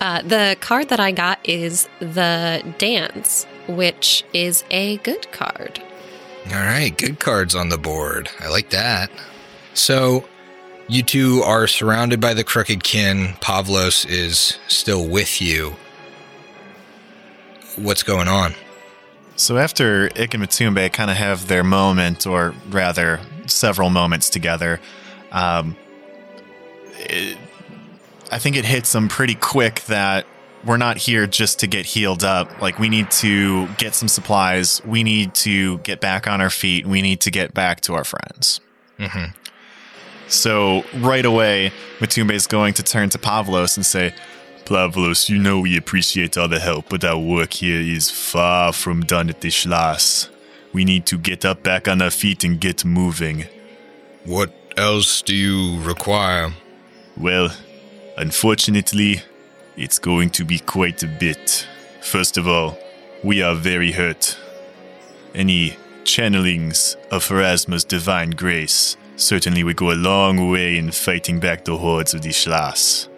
[0.00, 5.82] Uh, the card that I got is the dance, which is a good card.
[6.46, 8.30] All right, good cards on the board.
[8.40, 9.10] I like that.
[9.74, 10.26] So,
[10.88, 13.34] you two are surrounded by the crooked kin.
[13.40, 15.76] Pavlos is still with you.
[17.76, 18.54] What's going on?
[19.36, 24.80] So after Ik and Matumbe kind of have their moment, or rather, several moments together,
[25.30, 25.76] um,
[26.96, 27.38] it,
[28.32, 30.26] I think it hits them pretty quick that
[30.64, 32.60] we're not here just to get healed up.
[32.60, 34.82] Like, we need to get some supplies.
[34.84, 36.86] We need to get back on our feet.
[36.86, 38.60] We need to get back to our friends.
[38.98, 39.34] Mhm.
[40.26, 44.12] So, right away, Matumbe is going to turn to Pavlos and say,
[44.66, 49.00] Pavlos, you know we appreciate all the help, but our work here is far from
[49.02, 50.28] done at the Schloss.
[50.74, 53.46] We need to get up back on our feet and get moving.
[54.24, 56.52] What else do you require?
[57.16, 57.50] Well,
[58.18, 59.22] unfortunately,
[59.78, 61.66] it's going to be quite a bit.
[62.02, 62.76] First of all,
[63.22, 64.36] we are very hurt.
[65.34, 71.64] Any channelings of Pharasma's divine grace certainly would go a long way in fighting back
[71.64, 73.08] the hordes of the Schloss.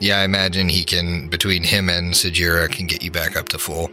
[0.00, 3.58] Yeah, I imagine he can, between him and Sajira, can get you back up to
[3.58, 3.90] full.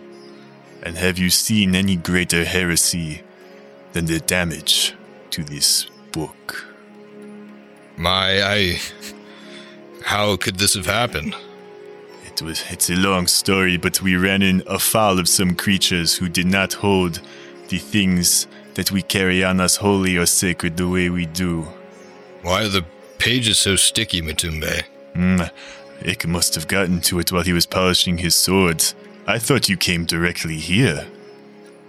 [0.81, 3.21] And have you seen any greater heresy
[3.93, 4.95] than the damage
[5.31, 6.65] to this book?
[7.97, 8.79] My, I.
[10.03, 11.35] How could this have happened?
[12.37, 16.29] It was it's a long story, but we ran in afoul of some creatures who
[16.29, 17.19] did not hold
[17.69, 18.45] the things
[18.75, 21.67] that we carry on us holy or sacred the way we do.
[22.43, 22.85] Why are the
[23.17, 24.83] pages so sticky, Matumbe?
[25.15, 25.49] Mm,
[26.07, 28.93] Ick must have gotten to it while he was polishing his swords.
[29.25, 31.07] I thought you came directly here.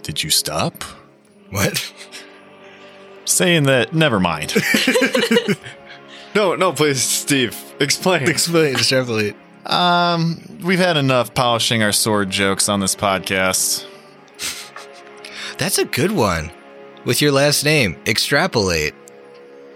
[0.01, 0.83] Did you stop?
[1.51, 1.93] What?
[3.25, 4.55] Saying that, never mind.
[6.35, 8.29] No, no, please, Steve, explain.
[8.29, 9.35] Explain, extrapolate.
[9.65, 13.85] Um, we've had enough polishing our sword jokes on this podcast.
[15.57, 16.51] That's a good one.
[17.05, 18.93] With your last name, extrapolate.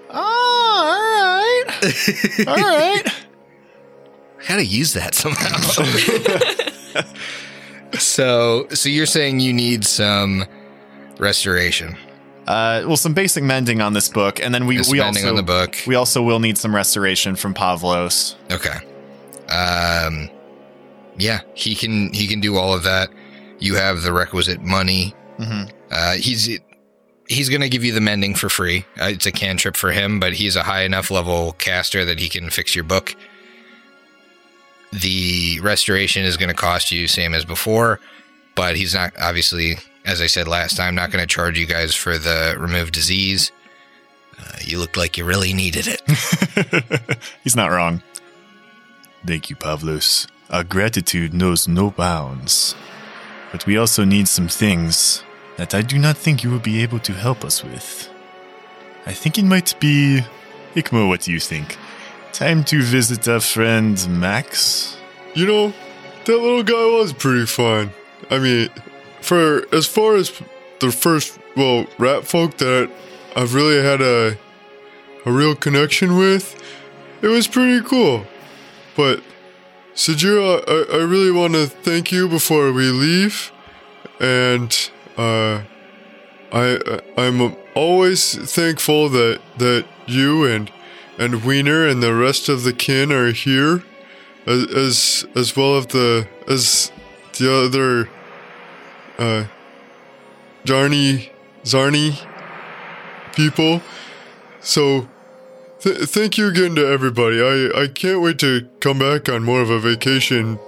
[0.10, 2.48] Oh, all right.
[2.48, 3.04] all right.
[3.06, 5.58] I gotta use that somehow.
[8.00, 10.46] so, so you're saying you need some
[11.18, 11.98] restoration?
[12.48, 15.36] Uh, well, some basic mending on this book, and then we Just we also on
[15.36, 15.78] the book.
[15.88, 18.36] we also will need some restoration from Pavlos.
[18.52, 18.80] Okay.
[19.54, 20.30] Um,
[21.18, 23.10] yeah, he can he can do all of that.
[23.60, 25.14] You have the requisite money.
[25.40, 25.72] Mhm.
[25.92, 26.50] Uh, he's
[27.28, 28.86] he's going to give you the mending for free.
[29.00, 32.30] Uh, it's a cantrip for him, but he's a high enough level caster that he
[32.30, 33.16] can fix your book.
[34.92, 38.00] The restoration is going to cost you same as before,
[38.56, 41.96] but he's not obviously, as I said last time, not going to charge you guys
[41.96, 43.52] for the removed disease.
[44.40, 47.20] Uh, you looked like you really needed it.
[47.44, 48.02] He's not wrong.
[49.26, 50.28] Thank you, Pavlos.
[50.50, 52.76] Our gratitude knows no bounds.
[53.52, 55.24] But we also need some things
[55.58, 58.10] that I do not think you will be able to help us with.
[59.06, 60.22] I think it might be.
[60.76, 61.78] Ikmo, what do you think?
[62.32, 64.98] Time to visit our friend Max?
[65.36, 65.74] You know,
[66.26, 67.92] that little guy was pretty fun.
[68.30, 68.70] I mean,
[69.22, 70.32] for as far as
[70.80, 72.90] the first, well, rat folk that
[73.36, 74.38] I've really had a
[75.26, 76.62] a real connection with,
[77.22, 78.26] it was pretty cool.
[78.96, 79.24] But
[79.96, 83.52] Sajira, I, I really want to thank you before we leave,
[84.20, 85.62] and uh,
[86.52, 90.72] I I'm always thankful that that you and
[91.18, 93.84] and Wiener and the rest of the kin are here,
[94.46, 96.92] as as, as well as the as
[97.38, 98.10] the other
[99.18, 99.46] uh
[100.66, 101.30] Sczarni
[101.64, 102.18] Sczarni
[103.36, 103.82] people.
[104.62, 105.08] So
[105.84, 107.42] th- thank you again to everybody.
[107.42, 110.60] I I can't wait to come back on more of a vacation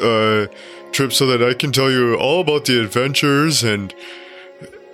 [0.00, 0.46] uh
[0.92, 3.94] trip so that I can tell you all about the adventures and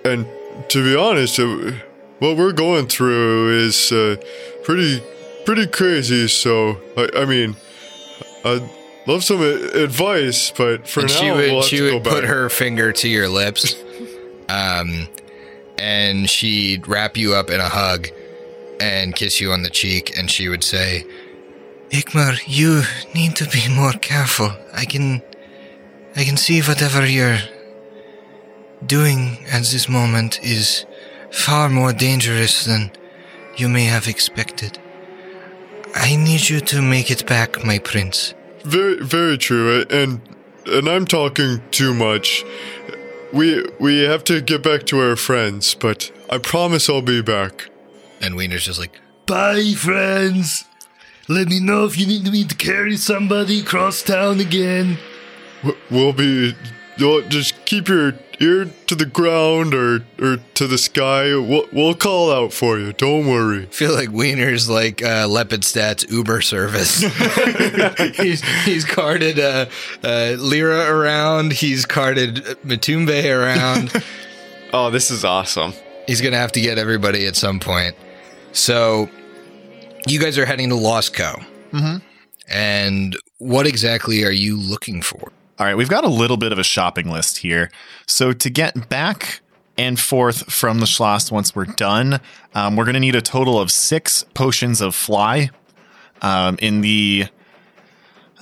[0.05, 0.27] and
[0.69, 1.71] to be honest, uh,
[2.19, 4.17] what we're going through is uh,
[4.63, 5.01] pretty
[5.45, 6.27] pretty crazy.
[6.27, 7.55] So I, I mean,
[8.45, 8.69] I'd
[9.07, 12.29] love some advice, but for and now she we'll would have she would put back.
[12.29, 13.75] her finger to your lips,
[14.49, 15.07] um,
[15.77, 18.07] and she'd wrap you up in a hug
[18.83, 21.05] and kiss you on the cheek, and she would say,
[21.89, 24.51] "Ikmar, you need to be more careful.
[24.73, 25.21] I can,
[26.15, 27.41] I can see whatever you're
[28.85, 30.85] doing at this moment is
[31.31, 32.91] far more dangerous than
[33.57, 34.79] you may have expected.
[35.95, 40.21] I need you to make it back, my prince." Very very true, and
[40.65, 42.43] and I'm talking too much.
[43.33, 47.69] We we have to get back to our friends, but I promise I'll be back.
[48.23, 50.65] And Wiener's just like, Bye, friends.
[51.29, 54.97] Let me know if you need me to carry somebody across town again.
[55.91, 56.55] We'll be.
[56.97, 61.33] You'll just keep your ear to the ground or or to the sky.
[61.35, 62.91] We'll we'll call out for you.
[62.93, 63.65] Don't worry.
[63.67, 66.99] feel like Wiener's like uh, Lepidstadt's Uber service.
[68.17, 69.65] he's he's carted uh,
[70.03, 71.53] uh, Lyra around.
[71.53, 73.91] He's carted Matumbe around.
[74.75, 75.71] Oh, this is awesome.
[76.07, 77.95] he's gonna have to get everybody at some point.
[78.53, 79.09] So,
[80.07, 81.41] you guys are heading to Lost Co.
[81.71, 82.01] Mhm.
[82.47, 85.31] And what exactly are you looking for?
[85.59, 87.71] All right, we've got a little bit of a shopping list here.
[88.05, 89.41] So to get back
[89.77, 92.19] and forth from the Schloss once we're done,
[92.53, 95.49] um, we're going to need a total of six potions of fly.
[96.21, 97.27] Um, in the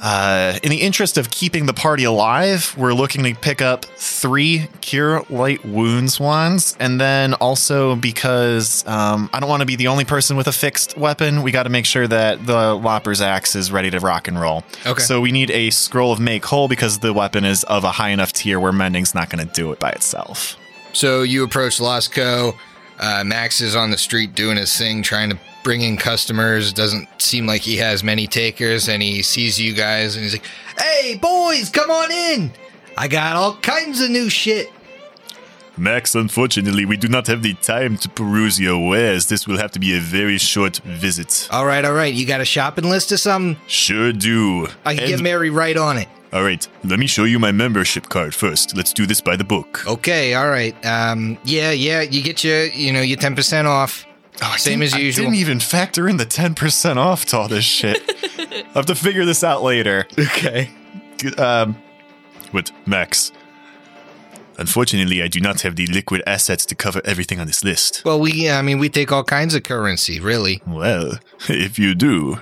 [0.01, 4.67] uh, in the interest of keeping the party alive, we're looking to pick up three
[4.81, 9.87] cure light wounds wands, and then also because um, I don't want to be the
[9.87, 13.55] only person with a fixed weapon, we got to make sure that the Lopper's axe
[13.55, 14.63] is ready to rock and roll.
[14.87, 15.03] Okay.
[15.03, 18.09] So we need a scroll of make whole because the weapon is of a high
[18.09, 20.57] enough tier where mending's not going to do it by itself.
[20.93, 22.53] So you approach Lost Co.
[22.99, 26.73] Uh, Max is on the street doing his thing, trying to bring in customers.
[26.73, 30.45] Doesn't seem like he has many takers, and he sees you guys, and he's like,
[30.79, 32.51] "Hey, boys, come on in!
[32.97, 34.69] I got all kinds of new shit."
[35.77, 39.27] Max, unfortunately, we do not have the time to peruse your wares.
[39.27, 41.47] This will have to be a very short visit.
[41.49, 42.13] All right, all right.
[42.13, 43.59] You got a shopping list or something?
[43.67, 44.67] Sure do.
[44.85, 46.07] I can And- get Mary right on it.
[46.33, 48.73] All right, let me show you my membership card first.
[48.77, 49.83] Let's do this by the book.
[49.85, 50.73] Okay, all right.
[50.85, 52.01] Um, yeah, yeah.
[52.01, 54.05] You get your, you know, your ten percent off.
[54.43, 55.27] Oh, Same as usual.
[55.27, 58.01] I didn't even factor in the 10% off to all this shit.
[58.69, 60.07] I'll have to figure this out later.
[60.17, 60.71] Okay.
[61.37, 61.75] Um,
[62.51, 63.31] what, Max?
[64.57, 68.03] Unfortunately, I do not have the liquid assets to cover everything on this list.
[68.05, 70.61] Well, we, I mean, we take all kinds of currency, really.
[70.67, 71.13] Well,
[71.49, 72.39] if you do,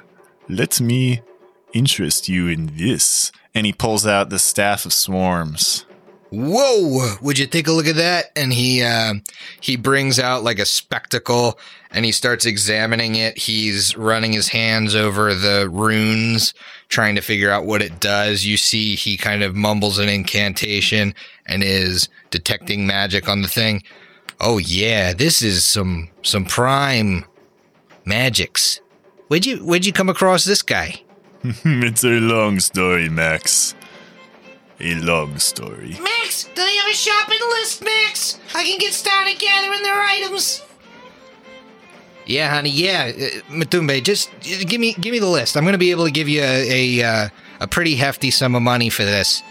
[0.47, 1.21] let me
[1.73, 3.31] interest you in this.
[3.53, 5.85] And he pulls out the Staff of Swarms.
[6.31, 7.15] Whoa!
[7.21, 8.31] Would you take a look at that?
[8.35, 9.15] And he uh,
[9.61, 11.57] he brings out like a spectacle
[11.89, 13.37] and he starts examining it.
[13.37, 16.53] He's running his hands over the runes,
[16.87, 18.45] trying to figure out what it does.
[18.45, 21.15] You see, he kind of mumbles an incantation
[21.47, 23.81] and is detecting magic on the thing.
[24.39, 27.25] Oh yeah, this is some some prime
[28.05, 28.81] magics.
[29.29, 31.01] Where'd you where'd you come across this guy?
[31.43, 33.73] it's a long story, Max.
[34.81, 35.97] A long story.
[36.01, 38.39] Max, do they have a shopping list, Max?
[38.55, 40.63] I can get started gathering their items.
[42.25, 42.69] Yeah, honey.
[42.69, 45.57] Yeah, uh, Matumbe, just uh, give me give me the list.
[45.57, 48.55] I'm going to be able to give you a a, uh, a pretty hefty sum
[48.55, 49.41] of money for this.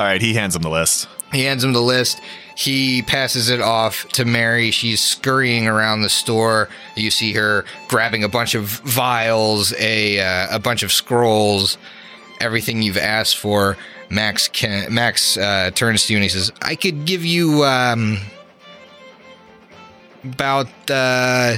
[0.00, 1.06] All right, he hands him the list.
[1.32, 2.20] He hands him the list.
[2.56, 4.70] He passes it off to Mary.
[4.70, 6.68] She's scurrying around the store.
[6.96, 11.78] You see her grabbing a bunch of vials, a uh, a bunch of scrolls,
[12.40, 13.76] everything you've asked for.
[14.10, 18.18] Max can, Max uh, turns to you and he says, "I could give you um,
[20.24, 21.56] about uh,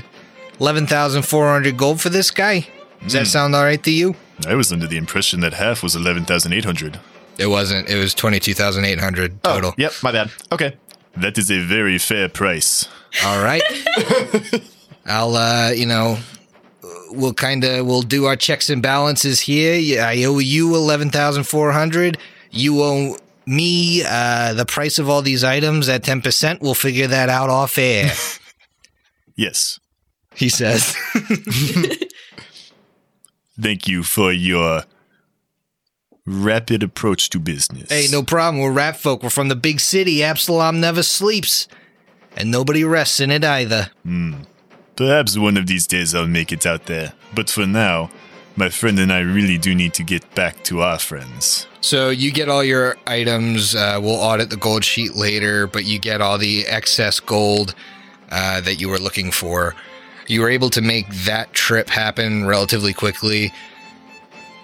[0.58, 2.66] eleven thousand four hundred gold for this guy.
[3.02, 5.94] Does that sound all right to you?" I was under the impression that half was
[5.94, 6.98] 11,800.
[7.38, 7.88] It wasn't.
[7.88, 9.72] It was twenty two thousand eight hundred total.
[9.78, 10.30] Yep, my bad.
[10.52, 10.76] Okay.
[11.16, 12.88] That is a very fair price.
[13.24, 13.62] All right.
[15.06, 16.18] I'll, uh, you know,
[17.10, 20.02] we'll kind of we'll do our checks and balances here.
[20.02, 22.18] I owe you eleven thousand four hundred.
[22.50, 26.60] You owe me uh, the price of all these items at ten percent.
[26.60, 28.12] We'll figure that out off air.
[29.36, 29.80] Yes.
[30.34, 30.94] he says.
[33.60, 34.82] Thank you for your
[36.26, 37.88] rapid approach to business.
[37.90, 38.62] hey, no problem.
[38.62, 39.22] We're rap folk.
[39.22, 40.22] We're from the big city.
[40.22, 41.68] Absalom never sleeps,
[42.36, 43.90] and nobody rests in it either.
[44.96, 47.14] Perhaps one of these days I'll make it out there.
[47.34, 48.10] But for now,
[48.56, 51.66] my friend and I really do need to get back to our friends.
[51.80, 53.74] So you get all your items.
[53.74, 57.74] Uh, we'll audit the gold sheet later, but you get all the excess gold
[58.30, 59.74] uh, that you were looking for.
[60.26, 63.52] You were able to make that trip happen relatively quickly,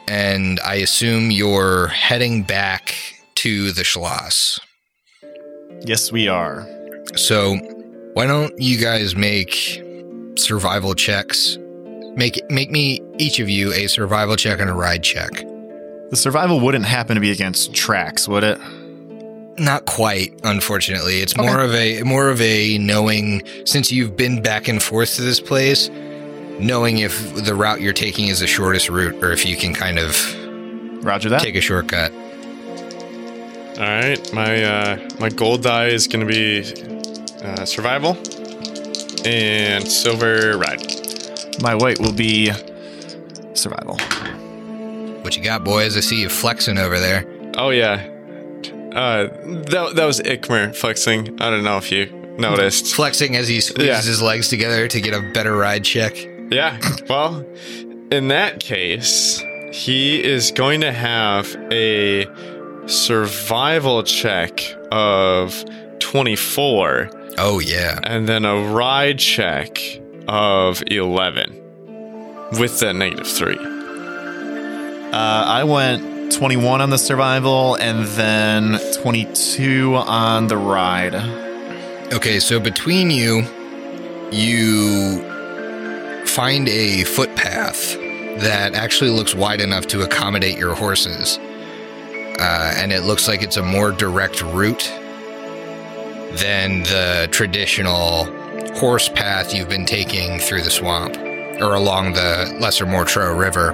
[0.07, 2.95] and I assume you're heading back
[3.37, 4.61] to the Schloss.
[5.81, 6.67] Yes, we are.
[7.17, 7.57] So
[8.15, 9.83] why don't you guys make
[10.37, 11.59] survival checks?
[12.17, 15.31] Make make me each of you a survival check and a ride check.
[16.11, 18.59] The survival wouldn't happen to be against tracks, would it?
[19.59, 21.21] Not quite, unfortunately.
[21.21, 25.23] It's more of a more of a knowing since you've been back and forth to
[25.23, 25.91] this place,
[26.59, 29.99] knowing if the route you're taking is the shortest route or if you can kind
[29.99, 30.15] of
[31.05, 31.43] Roger that.
[31.43, 32.13] take a shortcut.
[32.13, 36.61] All right, my uh, my gold die is going to be
[37.43, 38.17] uh, survival
[39.27, 41.06] and silver ride.
[41.61, 42.51] My white will be
[43.55, 43.97] survival.
[45.23, 45.97] What you got, boys?
[45.97, 47.25] I see you flexing over there.
[47.57, 47.95] Oh yeah,
[48.95, 49.29] uh,
[49.71, 51.41] that that was Ikmer flexing.
[51.41, 52.07] I don't know if you
[52.39, 52.95] noticed.
[52.95, 53.97] Flexing as he squeezes Yeah.
[54.03, 56.17] his legs together to get a better ride check.
[56.51, 56.79] Yeah.
[57.09, 57.45] Well,
[58.13, 59.43] in that case,
[59.73, 62.27] he is going to have a
[62.87, 64.61] survival check
[64.93, 65.65] of
[65.99, 67.99] 24 Oh yeah.
[68.05, 69.79] and then a ride check
[70.29, 71.53] of 11
[72.59, 73.57] with the negative 3.
[73.57, 81.15] Uh, I went 21 on the survival and then 22 on the ride.
[82.13, 83.43] Okay, so between you,
[84.31, 85.23] you
[86.27, 87.95] find a footpath
[88.41, 91.39] that actually looks wide enough to accommodate your horses.
[92.39, 94.93] Uh, and it looks like it's a more direct route
[96.35, 98.27] than the traditional
[98.77, 101.17] horse path you've been taking through the swamp
[101.63, 103.73] or along the Lesser Mortreau River.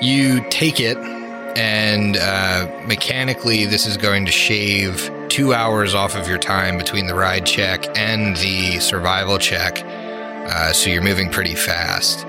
[0.00, 6.26] You take it, and uh, mechanically, this is going to shave two hours off of
[6.26, 9.82] your time between the ride check and the survival check.
[9.84, 12.24] Uh, so you're moving pretty fast,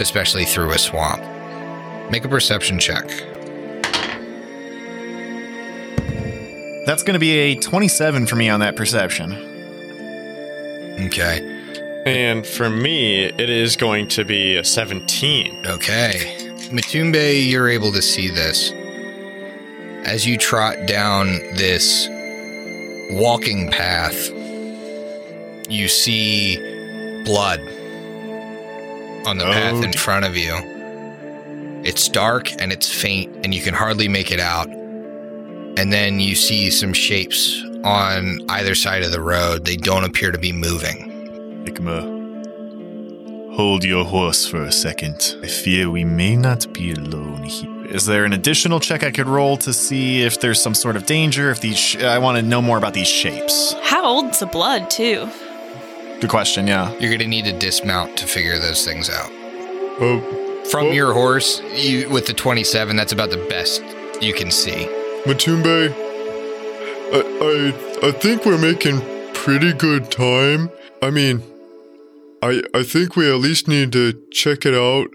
[0.00, 1.22] especially through a swamp.
[2.12, 3.08] Make a perception check.
[6.86, 9.53] That's going to be a 27 for me on that perception.
[11.00, 11.50] Okay.
[12.06, 15.66] And for me, it is going to be a 17.
[15.66, 16.36] Okay.
[16.70, 18.72] Matumbe, you're able to see this.
[20.06, 22.06] As you trot down this
[23.10, 24.30] walking path,
[25.68, 26.56] you see
[27.24, 27.60] blood
[29.26, 30.54] on the Oh, path in oh, front of you.
[31.84, 34.68] It's dark and it's faint, and you can hardly make it out.
[34.68, 39.64] And then you see some shapes on either side of the road.
[39.64, 41.10] They don't appear to be moving.
[41.66, 45.36] Ikma, hold your horse for a second.
[45.42, 47.86] I fear we may not be alone here.
[47.86, 51.06] is there an additional check I could roll to see if there's some sort of
[51.06, 51.50] danger?
[51.50, 53.74] If these, sh- I want to know more about these shapes.
[53.82, 55.28] How old's the blood, too?
[56.20, 56.66] Good question.
[56.66, 56.90] Yeah.
[56.92, 59.30] You're going to need to dismount to figure those things out.
[60.00, 60.20] Uh,
[60.70, 63.82] From Well- your horse, you with the 27, that's about the best
[64.22, 64.88] you can see.
[65.26, 65.92] Matumbe,
[67.14, 69.00] I, I I think we're making
[69.34, 70.68] pretty good time.
[71.00, 71.42] I mean,
[72.42, 75.06] I I think we at least need to check it out,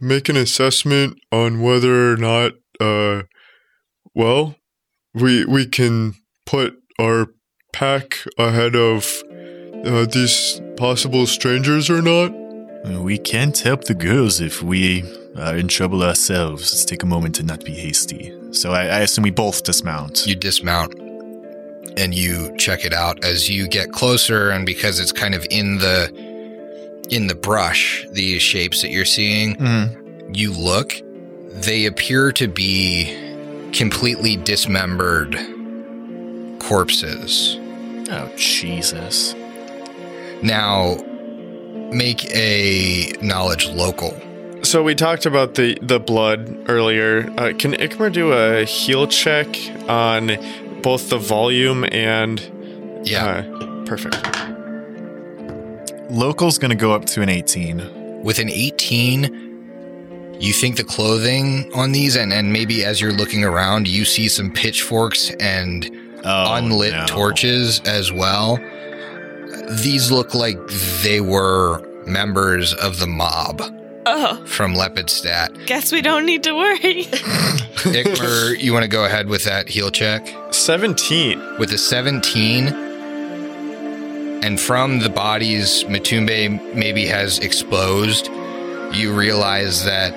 [0.00, 3.22] make an assessment on whether or not uh
[4.16, 4.56] well,
[5.14, 6.14] we we can
[6.44, 7.28] put our
[7.72, 9.22] pack ahead of
[9.84, 12.32] uh, these possible strangers or not.
[13.00, 15.04] We can't help the girls if we
[15.36, 16.72] are in trouble ourselves.
[16.72, 18.32] Let's take a moment to not be hasty.
[18.50, 20.26] So I, I assume we both dismount.
[20.26, 21.07] You dismount
[21.98, 25.78] and you check it out as you get closer and because it's kind of in
[25.78, 26.10] the
[27.10, 30.36] in the brush, these shapes that you're seeing, Mhm.
[30.36, 30.92] you look,
[31.54, 33.14] they appear to be
[33.72, 35.34] completely dismembered
[36.60, 37.58] corpses.
[38.10, 39.34] Oh Jesus!
[40.42, 40.96] Now,
[41.92, 44.16] make a knowledge local.
[44.62, 47.30] So we talked about the the blood earlier.
[47.38, 49.46] Uh, can Ikmer do a heal check
[49.88, 50.36] on
[50.88, 52.40] both the volume and
[53.04, 54.16] Yeah, uh, perfect.
[56.10, 58.22] Local's gonna go up to an 18.
[58.24, 63.44] with an 18, you think the clothing on these, and, and maybe as you're looking
[63.44, 65.90] around, you see some pitchforks and
[66.24, 67.04] Oh, unlit no.
[67.06, 68.58] torches as well.
[69.84, 70.58] These look like
[71.02, 73.60] they were members of the mob
[74.10, 75.66] Oh, from Lepidstadt.
[75.66, 77.04] guess we don't need to worry.
[77.84, 80.26] Ikmer, you want to go ahead with that heal check?
[80.50, 81.38] Seventeen.
[81.58, 82.68] With a 17,
[84.42, 88.28] and from the bodies Matumbe maybe has exposed,
[88.92, 90.12] you realize that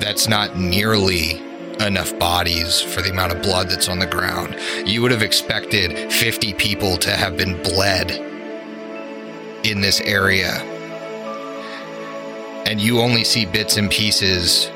[0.00, 1.40] that's not nearly
[1.80, 4.54] enough bodies for the amount of blood that's on the ground.
[4.86, 8.10] You would have expected 50 people to have been bled
[9.64, 10.62] in this area.
[12.66, 14.66] And you only see bits and pieces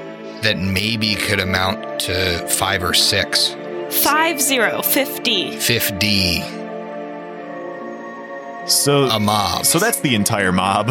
[0.43, 3.55] that maybe could amount to five or six.
[4.03, 5.57] Five zero fifty.
[5.59, 6.43] 50
[8.67, 9.65] So a mob.
[9.65, 10.91] so that's the entire mob.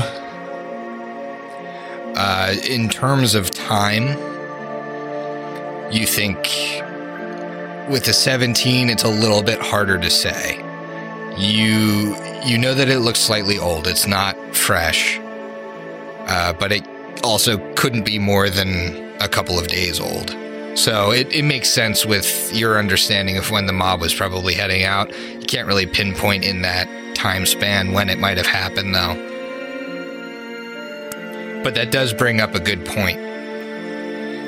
[2.18, 4.18] uh, in terms of time,
[5.92, 6.38] you think
[7.90, 10.58] with the 17, it's a little bit harder to say.
[11.38, 12.16] You
[12.46, 13.86] you know that it looks slightly old.
[13.88, 15.20] It's not fresh,
[16.28, 16.84] uh, but it
[17.24, 18.70] also couldn't be more than
[19.22, 20.36] a couple of days old.
[20.78, 24.84] So it, it makes sense with your understanding of when the mob was probably heading
[24.84, 25.10] out.
[25.10, 29.14] You can't really pinpoint in that time span when it might have happened, though.
[31.64, 33.20] But that does bring up a good point.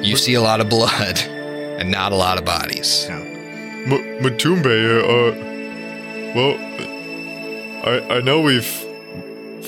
[0.05, 1.17] You see a lot of blood
[1.79, 3.07] and not a lot of bodies.
[3.09, 5.33] M- Matumbe, uh,
[6.35, 6.57] well,
[7.87, 8.86] I I know we've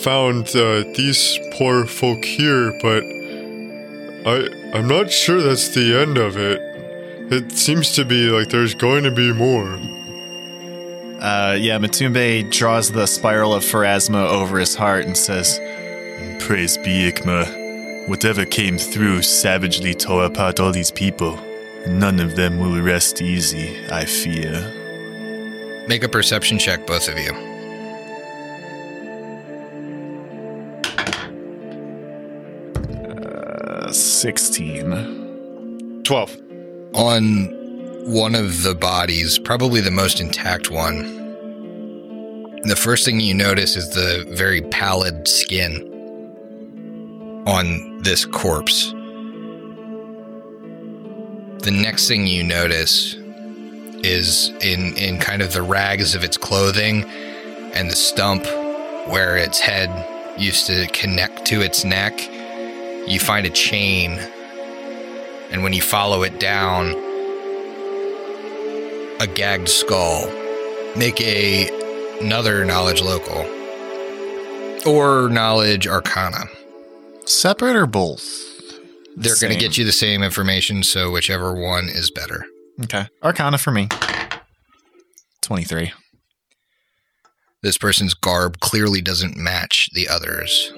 [0.04, 3.04] found uh, these poor folk here, but
[4.26, 6.62] I I'm not sure that's the end of it.
[7.32, 9.80] It seems to be like there's going to be more.
[11.22, 15.60] Uh, yeah, Matumbe draws the spiral of Pharasma over his heart and says,
[16.40, 18.08] Praise be Ikma.
[18.08, 21.38] Whatever came through savagely tore apart all these people.
[21.88, 24.74] None of them will rest easy, I fear.
[25.88, 27.49] Make a perception check, both of you.
[33.90, 36.04] Uh, 16.
[36.04, 36.38] Twelve.
[36.94, 37.46] On
[38.06, 41.02] one of the bodies, probably the most intact one,
[42.66, 45.88] the first thing you notice is the very pallid skin
[47.48, 48.92] on this corpse.
[51.64, 53.16] The next thing you notice
[54.04, 57.06] is in, in kind of the rags of its clothing
[57.74, 58.46] and the stump
[59.08, 59.90] where its head
[60.40, 62.20] used to connect to its neck,
[63.10, 64.20] you find a chain
[65.52, 66.92] and when you follow it down,
[69.20, 70.28] a gagged skull.
[70.96, 71.70] Make a
[72.22, 73.46] another knowledge local
[74.86, 76.46] or knowledge arcana.
[77.26, 78.24] Separate or both?
[79.16, 82.46] They're going to get you the same information, so whichever one is better.
[82.84, 83.08] Okay.
[83.22, 83.90] Arcana for me.
[85.42, 85.92] 23.
[87.62, 90.72] This person's garb clearly doesn't match the others.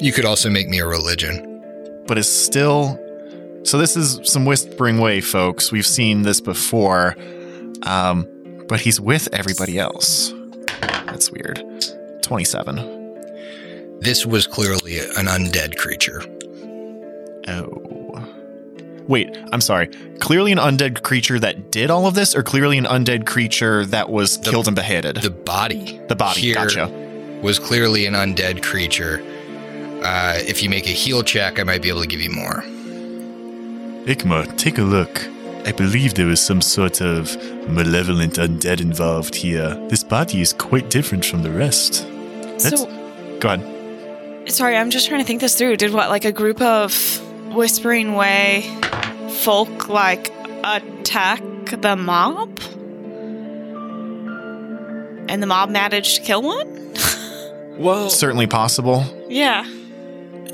[0.00, 1.44] You could also make me a religion.
[2.06, 2.98] but it's still.
[3.64, 5.70] So this is some Whispering Way, folks.
[5.72, 7.16] We've seen this before,
[7.82, 8.26] um,
[8.68, 10.32] but he's with everybody else.
[10.80, 11.62] That's weird.
[12.22, 16.22] Twenty-seven, This was clearly an undead creature.
[17.48, 17.84] Oh.
[19.08, 19.88] Wait, I'm sorry.
[20.20, 24.10] Clearly an undead creature that did all of this, or clearly an undead creature that
[24.10, 25.16] was killed and beheaded?
[25.16, 25.98] The body.
[26.08, 26.88] The body, gotcha.
[27.42, 29.22] Was clearly an undead creature.
[30.02, 32.62] Uh, if you make a heal check, I might be able to give you more.
[34.06, 35.26] Ikma, take a look.
[35.66, 37.36] I believe there is some sort of
[37.68, 39.74] malevolent undead involved here.
[39.88, 42.06] This body is quite different from the rest.
[42.62, 42.86] That's- So,
[43.40, 44.50] Go ahead.
[44.52, 45.76] sorry, I'm just trying to think this through.
[45.76, 46.94] Did what, like a group of
[47.54, 48.64] Whispering Way
[49.42, 50.32] folk, like,
[50.64, 52.58] attack the mob?
[55.30, 56.76] And the mob managed to kill one?
[57.78, 59.04] Well, Certainly possible.
[59.28, 59.64] Yeah.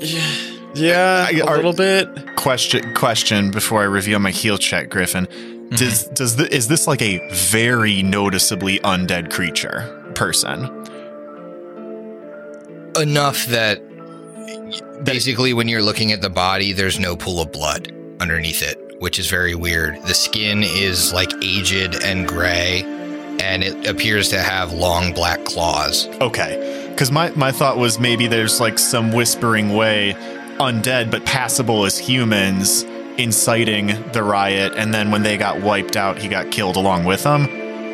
[0.75, 2.35] yeah, I- a little bit.
[2.35, 5.25] Question question before I reveal my heal check, Griffin.
[5.27, 5.75] Mm-hmm.
[5.75, 10.65] Does does the, is this like a very noticeably undead creature person?
[12.95, 13.81] Enough that
[15.03, 17.91] basically, when you're looking at the body, there's no pool of blood
[18.21, 20.01] underneath it, which is very weird.
[20.03, 22.83] The skin is like aged and gray,
[23.41, 26.07] and it appears to have long black claws.
[26.21, 26.83] Okay.
[26.95, 30.15] Because my, my thought was maybe there's like some whispering way
[30.59, 32.83] undead but passable as humans
[33.17, 37.23] inciting the riot, and then when they got wiped out, he got killed along with
[37.23, 37.47] them.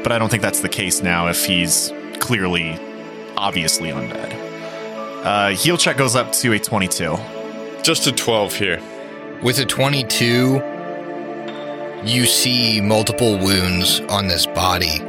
[0.04, 2.78] But I don't think that's the case now if he's clearly,
[3.38, 4.34] obviously undead.
[5.26, 7.18] Uh, heal check goes up to a 22.
[7.82, 8.80] Just a 12 here.
[9.42, 10.62] With a 22,
[12.04, 15.02] you see multiple wounds on this body.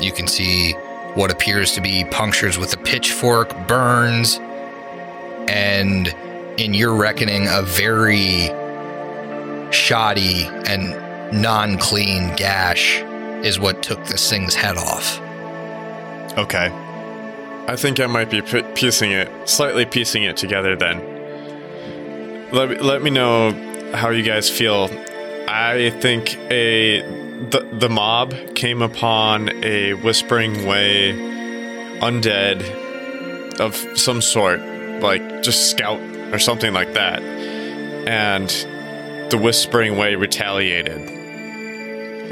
[0.00, 0.74] You can see
[1.16, 4.38] what appears to be punctures with a pitchfork, burns,
[5.48, 6.08] and
[6.58, 8.48] in your reckoning, a very
[9.72, 10.92] shoddy and
[11.32, 12.98] non clean gash
[13.44, 15.18] is what took this thing's head off.
[16.36, 16.70] Okay.
[17.68, 21.00] I think I might be p- piecing it, slightly piecing it together then.
[22.52, 23.52] Let let me know
[23.94, 24.90] how you guys feel.
[25.48, 31.12] I think a the, the mob came upon a Whispering Way
[32.00, 32.62] undead
[33.60, 34.60] of some sort,
[35.00, 36.00] like just scout
[36.32, 37.22] or something like that.
[37.22, 38.48] And
[39.30, 41.12] the Whispering Way retaliated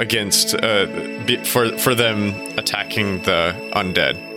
[0.01, 0.87] against uh,
[1.45, 4.33] for for them attacking the undead.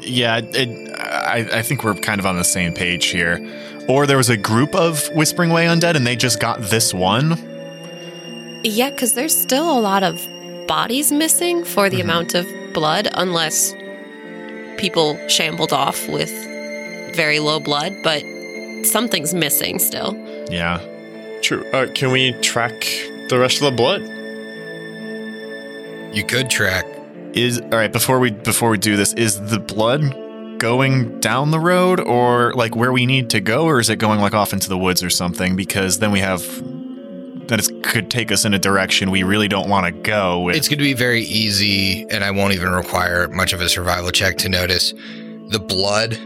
[0.00, 3.46] Yeah, it, I, I think we're kind of on the same page here.
[3.88, 7.57] Or there was a group of Whispering Way undead and they just got this one.
[8.68, 10.20] Yeah, because there's still a lot of
[10.66, 12.04] bodies missing for the Mhm.
[12.04, 13.74] amount of blood, unless
[14.76, 16.30] people shambled off with
[17.16, 18.22] very low blood, but
[18.84, 20.14] something's missing still.
[20.50, 20.80] Yeah.
[21.42, 21.64] True.
[21.72, 22.74] Uh, can we track
[23.28, 24.02] the rest of the blood?
[26.14, 26.84] You could track.
[27.34, 27.92] Is all right.
[27.92, 30.14] Before we before we do this, is the blood
[30.58, 34.18] going down the road or like where we need to go, or is it going
[34.20, 35.54] like off into the woods or something?
[35.54, 36.42] Because then we have
[37.48, 40.40] then it could take us in a direction we really don't want to go.
[40.40, 40.56] With.
[40.56, 44.10] It's going to be very easy, and I won't even require much of a survival
[44.10, 44.92] check to notice.
[45.48, 46.18] The blood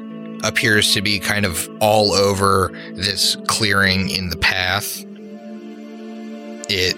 [0.44, 5.04] appears to be kind of all over this clearing in the path.
[6.68, 6.96] It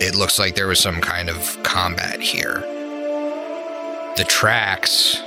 [0.00, 2.60] it looks like there was some kind of combat here.
[4.16, 5.20] The tracks.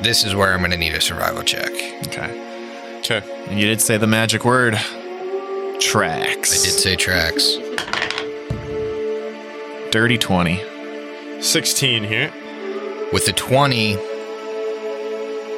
[0.00, 1.70] This is where I'm going to need a survival check.
[2.06, 2.44] okay.
[2.98, 3.22] Okay.
[3.50, 4.78] You did say the magic word.
[6.52, 7.56] I did say tracks.
[9.90, 10.60] Dirty twenty.
[11.40, 12.32] 16 here.
[13.12, 13.92] With the 20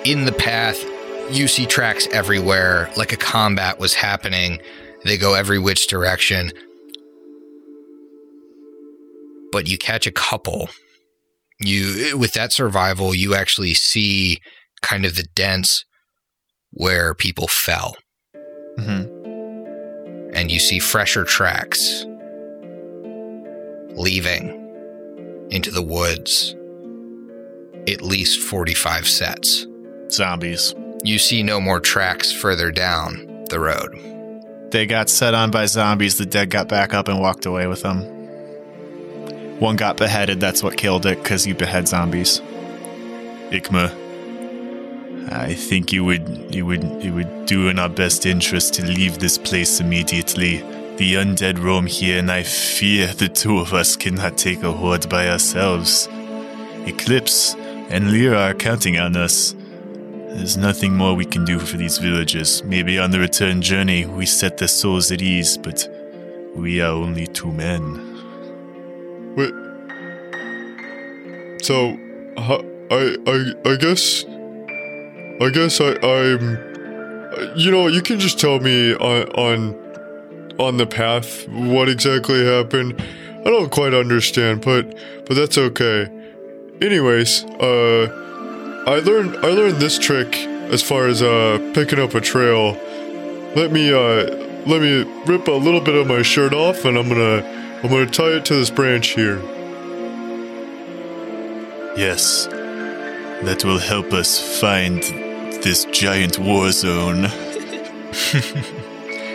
[0.05, 0.85] in the path,
[1.31, 4.61] you see tracks everywhere, like a combat was happening.
[5.05, 6.53] They go every which direction.
[9.51, 10.69] But you catch a couple.
[11.59, 14.41] You with that survival, you actually see
[14.83, 15.85] kind of the dents
[16.73, 17.97] where people fell.
[18.79, 19.20] hmm
[20.35, 22.07] and you see fresher tracks
[23.95, 24.57] leaving
[25.51, 26.55] into the woods
[27.89, 29.67] at least 45 sets.
[30.11, 30.75] Zombies.
[31.03, 33.99] You see no more tracks further down the road.
[34.71, 36.19] They got set on by zombies.
[36.19, 38.03] The dead got back up and walked away with them.
[39.59, 40.41] One got beheaded.
[40.41, 42.41] That's what killed it because you behead zombies.
[43.51, 43.93] Ikma,
[45.31, 49.19] I think you would you would it would do in our best interest to leave
[49.19, 50.59] this place immediately.
[50.97, 55.09] The undead roam here, and I fear the two of us cannot take a horde
[55.09, 56.09] by ourselves.
[56.87, 57.55] Eclipse
[57.91, 59.55] and Lyra are counting on us.
[60.33, 62.63] There's nothing more we can do for these villagers.
[62.65, 65.89] Maybe on the return journey we set their souls at ease, but
[66.55, 68.07] we are only two men.
[69.37, 69.55] Wait.
[71.63, 71.97] So,
[72.37, 74.25] ho- I, I, I guess,
[75.41, 79.91] I guess I, I'm, you know, you can just tell me on, on
[80.59, 83.01] on the path what exactly happened.
[83.41, 84.95] I don't quite understand, but
[85.27, 86.09] but that's okay.
[86.83, 90.37] Anyways, uh I learned I learned this trick
[90.71, 92.77] as far as uh picking up a trail.
[93.57, 94.37] Let me uh
[94.67, 97.43] let me rip a little bit of my shirt off and I'm gonna
[97.83, 99.41] I'm gonna tie it to this branch here.
[101.97, 102.47] Yes.
[103.43, 105.30] That will help us find
[105.63, 107.27] this giant war zone.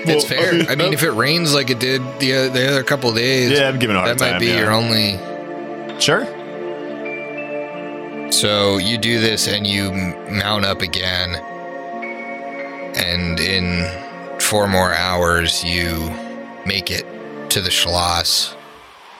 [0.07, 0.69] It's Well, fair.
[0.69, 3.49] I mean, if it rains like it did the uh, the other couple of days,
[3.49, 4.59] Yeah, I'm giving a hard that might be yeah.
[4.59, 5.17] your only.
[5.99, 6.25] Sure.
[8.31, 9.91] So you do this and you
[10.29, 11.35] mount up again,
[12.95, 16.11] and in four more hours you
[16.67, 17.05] make it
[17.49, 18.53] to the Schloss.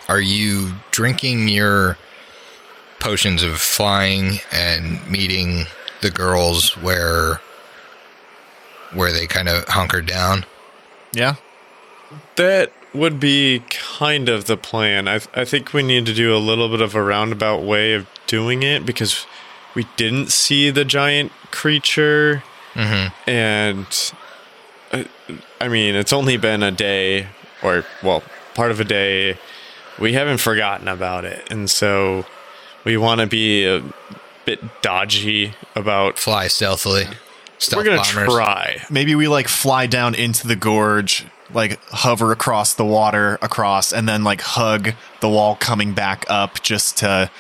[0.08, 1.98] Are you drinking your
[3.00, 5.66] potions of flying and meeting
[6.02, 7.42] the girls where
[8.94, 10.46] where they kind of hunkered down?
[11.14, 11.36] Yeah.
[12.36, 15.08] That would be kind of the plan.
[15.08, 18.08] I, I think we need to do a little bit of a roundabout way of
[18.28, 19.26] doing it because
[19.74, 22.44] we didn't see the giant creature.
[22.74, 23.30] Mm-hmm.
[23.30, 24.14] And
[24.92, 25.04] uh,
[25.60, 27.28] I mean, it's only been a day,
[27.62, 28.24] or, well,
[28.54, 29.38] part of a day.
[30.00, 31.50] We haven't forgotten about it.
[31.52, 32.26] And so
[32.84, 33.82] we want to be a
[34.46, 36.18] bit dodgy about.
[36.18, 37.06] Fly stealthily.
[37.58, 38.34] Stealth We're going to bombers.
[38.34, 38.78] try.
[38.90, 44.08] Maybe we like fly down into the gorge, like hover across the water across, and
[44.08, 47.32] then like hug the wall coming back up just to,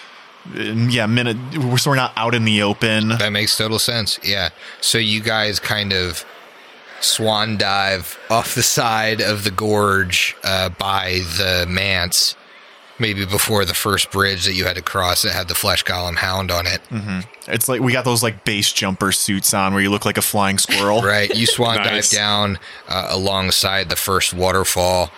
[0.56, 1.38] um, yeah, minute.
[1.80, 3.10] So we're not out in the open.
[3.10, 4.20] That makes total sense.
[4.24, 4.50] Yeah.
[4.80, 6.26] So you guys kind of
[7.02, 12.36] swan dive off the side of the gorge uh, by the manse,
[13.00, 16.16] maybe before the first bridge that you had to cross that had the flesh golem
[16.16, 16.82] hound on it.
[17.48, 20.22] It's like we got those like base jumper suits on where you look like a
[20.22, 21.02] flying squirrel.
[21.04, 21.34] Right.
[21.36, 22.10] You swan Nice.
[22.10, 25.12] dive down uh, alongside the first waterfall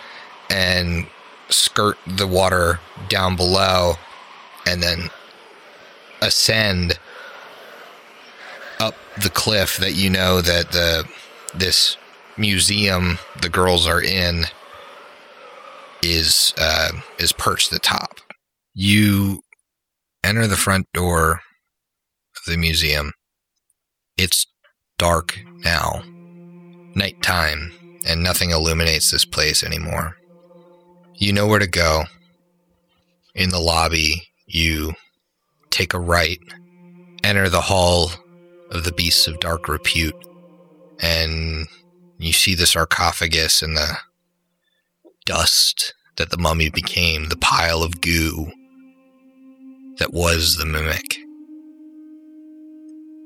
[0.50, 1.08] and
[1.50, 3.94] skirt the water down below
[4.66, 5.10] and then
[6.22, 6.98] ascend
[8.80, 11.08] up the cliff that you know that the
[11.56, 11.96] this
[12.38, 14.46] museum the girls are in
[16.02, 18.20] is uh, is perched the top.
[18.74, 19.42] You
[20.24, 21.42] enter the front door
[22.36, 23.14] of the museum.
[24.18, 24.46] It's
[24.98, 26.02] dark now,
[26.96, 27.72] nighttime,
[28.06, 30.16] and nothing illuminates this place anymore.
[31.16, 32.04] You know where to go.
[33.36, 34.94] In the lobby, you
[35.70, 36.40] take a right,
[37.24, 38.12] enter the hall
[38.72, 40.16] of the beasts of dark repute,
[41.00, 41.68] and
[42.18, 43.98] you see the sarcophagus and the
[45.28, 48.52] dust that the mummy became, the pile of goo
[50.00, 51.18] that was the mimic.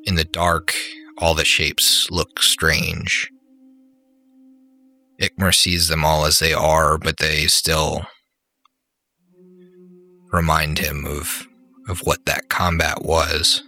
[0.05, 0.73] In the dark,
[1.17, 3.29] all the shapes look strange.
[5.21, 8.07] Ikmer sees them all as they are, but they still
[10.31, 11.47] remind him of
[11.87, 13.63] of what that combat was.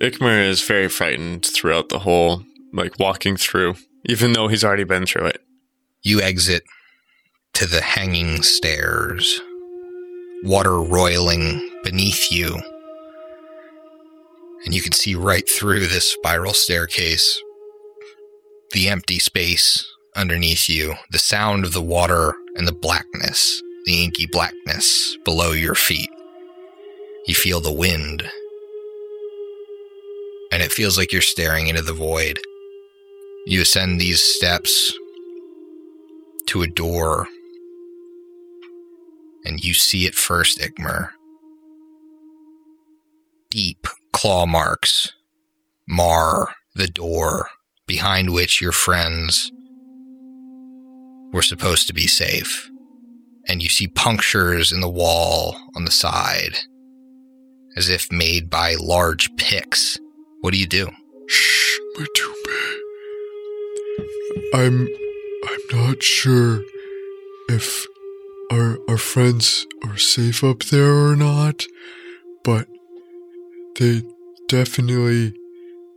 [0.00, 5.06] Ikmer is very frightened throughout the whole, like walking through, even though he's already been
[5.06, 5.40] through it.
[6.02, 6.64] You exit
[7.54, 9.40] to the hanging stairs,
[10.44, 12.60] water roiling beneath you.
[14.64, 17.40] And you can see right through this spiral staircase,
[18.72, 19.84] the empty space
[20.14, 25.74] underneath you, the sound of the water and the blackness, the inky blackness below your
[25.74, 26.10] feet.
[27.26, 28.28] You feel the wind.
[30.50, 32.38] And it feels like you're staring into the void.
[33.46, 34.92] You ascend these steps
[36.46, 37.28] to a door,
[39.44, 41.10] and you see it first, Ikmer.
[43.50, 45.12] Deep claw marks
[45.88, 47.48] mar the door
[47.86, 49.50] behind which your friends
[51.32, 52.70] were supposed to be safe.
[53.48, 56.58] And you see punctures in the wall on the side,
[57.76, 59.98] as if made by large picks.
[60.42, 60.90] What do you do?
[61.28, 62.78] Shh, Matumbe.
[64.54, 64.88] I'm
[65.44, 66.62] I'm not sure
[67.48, 67.86] if
[68.50, 71.66] our our friends are safe up there or not,
[72.44, 72.66] but
[73.78, 74.02] they
[74.48, 75.34] definitely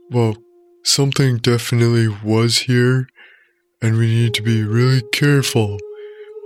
[0.10, 0.36] well,
[0.84, 3.08] something definitely was here
[3.82, 5.78] and we need to be really careful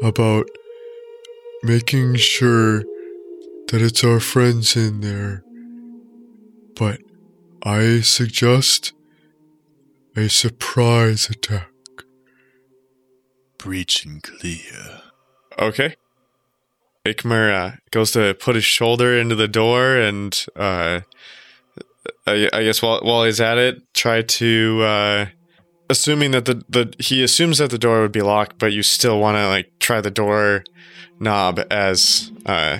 [0.03, 0.47] about
[1.63, 2.83] making sure
[3.67, 5.43] that it's our friends in there.
[6.75, 7.01] But
[7.63, 8.93] I suggest
[10.15, 11.71] a surprise attack.
[13.57, 15.04] Breach and clear.
[15.59, 15.95] Okay.
[17.05, 21.01] Ikmer uh, goes to put his shoulder into the door, and uh,
[22.25, 25.25] I, I guess while while he's at it, try to uh,
[25.89, 29.19] assuming that the, the he assumes that the door would be locked, but you still
[29.19, 30.63] want to like try the door
[31.19, 32.79] knob as uh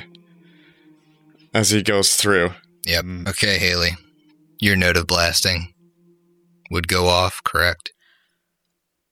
[1.53, 2.51] as he goes through.
[2.85, 3.05] Yep.
[3.29, 3.91] Okay, Haley.
[4.59, 5.73] Your note of blasting
[6.71, 7.93] would go off, correct?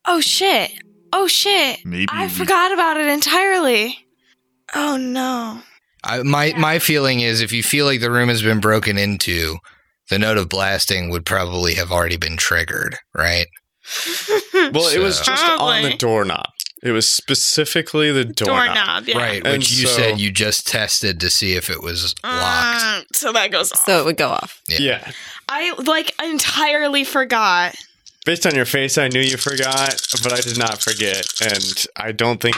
[0.05, 0.71] Oh shit.
[1.15, 1.85] Oh shit.
[1.85, 3.97] Maybe I forgot about it entirely.
[4.73, 5.59] Oh no.
[6.03, 9.57] I, my my feeling is if you feel like the room has been broken into,
[10.09, 13.45] the note of blasting would probably have already been triggered, right?
[14.53, 16.45] Well, it was So- just on the doorknob.
[16.83, 18.65] It was specifically the doorknob.
[18.75, 19.17] Doorknob, yeah.
[19.17, 22.81] Right, And which you so- said you just tested to see if it was locked.
[22.83, 23.79] Mm, so that goes off.
[23.85, 24.61] So it would go off.
[24.67, 24.77] Yeah.
[24.79, 25.11] Yeah.
[25.49, 27.75] I like entirely forgot.
[28.25, 32.11] Based on your face, I knew you forgot, but I did not forget, and I
[32.13, 32.55] don't think.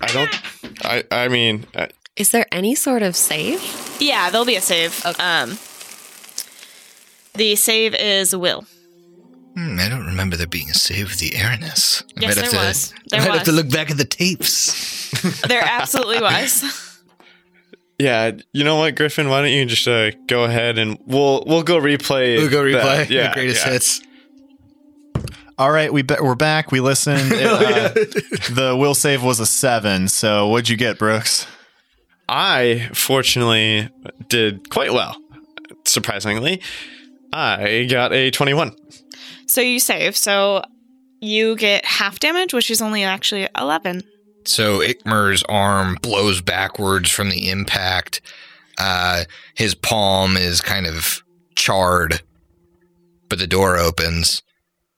[0.00, 0.30] I don't.
[0.84, 1.04] I.
[1.10, 3.60] I mean, uh, Is there any sort of save?
[4.00, 5.04] Yeah, there'll be a save.
[5.04, 5.22] Okay.
[5.22, 5.58] Um
[7.34, 8.64] the save is will.
[9.56, 12.02] Hmm, I don't remember there being a save of the airness.
[12.16, 12.94] I Yes, might have there to, was.
[13.10, 13.56] There might have to was.
[13.64, 15.10] look back at the tapes.
[15.48, 17.00] There absolutely was.
[17.98, 18.32] yeah.
[18.52, 19.28] You know what, Griffin?
[19.28, 22.36] Why don't you just uh, go ahead and we'll we'll go replay.
[22.38, 22.82] We'll go replay.
[22.82, 23.10] that.
[23.16, 23.28] Yeah.
[23.28, 23.72] the greatest yeah.
[23.72, 24.00] hits.
[25.60, 26.72] All right, we be- we're back.
[26.72, 27.32] We listened.
[27.60, 27.90] Uh,
[28.54, 30.08] the will save was a seven.
[30.08, 31.46] So what'd you get, Brooks?
[32.30, 33.90] I fortunately
[34.28, 35.14] did quite well.
[35.84, 36.62] Surprisingly,
[37.34, 38.74] I got a twenty-one.
[39.46, 40.16] So you save.
[40.16, 40.62] So
[41.20, 44.02] you get half damage, which is only actually 11.
[44.46, 48.22] So Ikmer's arm blows backwards from the impact.
[48.78, 51.22] Uh, his palm is kind of
[51.56, 52.22] charred,
[53.28, 54.40] but the door opens,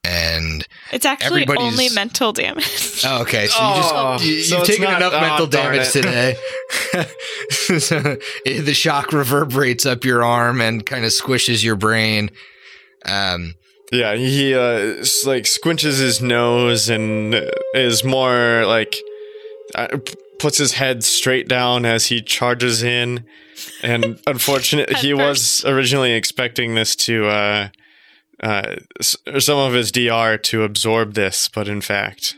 [0.03, 3.01] and It's actually only mental damage.
[3.05, 5.47] oh, okay, so Oh, you just you, so you've it's taken not- enough oh, mental
[5.47, 6.35] damage today.
[7.79, 12.29] so, the shock reverberates up your arm and kind of squishes your brain.
[13.05, 13.55] Um,
[13.91, 18.97] Yeah, he uh, like squinches his nose and uh, is more like
[19.75, 19.97] uh,
[20.39, 23.25] puts his head straight down as he charges in.
[23.81, 27.69] And unfortunately, he At was originally expecting this to uh,
[28.43, 32.35] uh, some of his DR to absorb this, but in fact,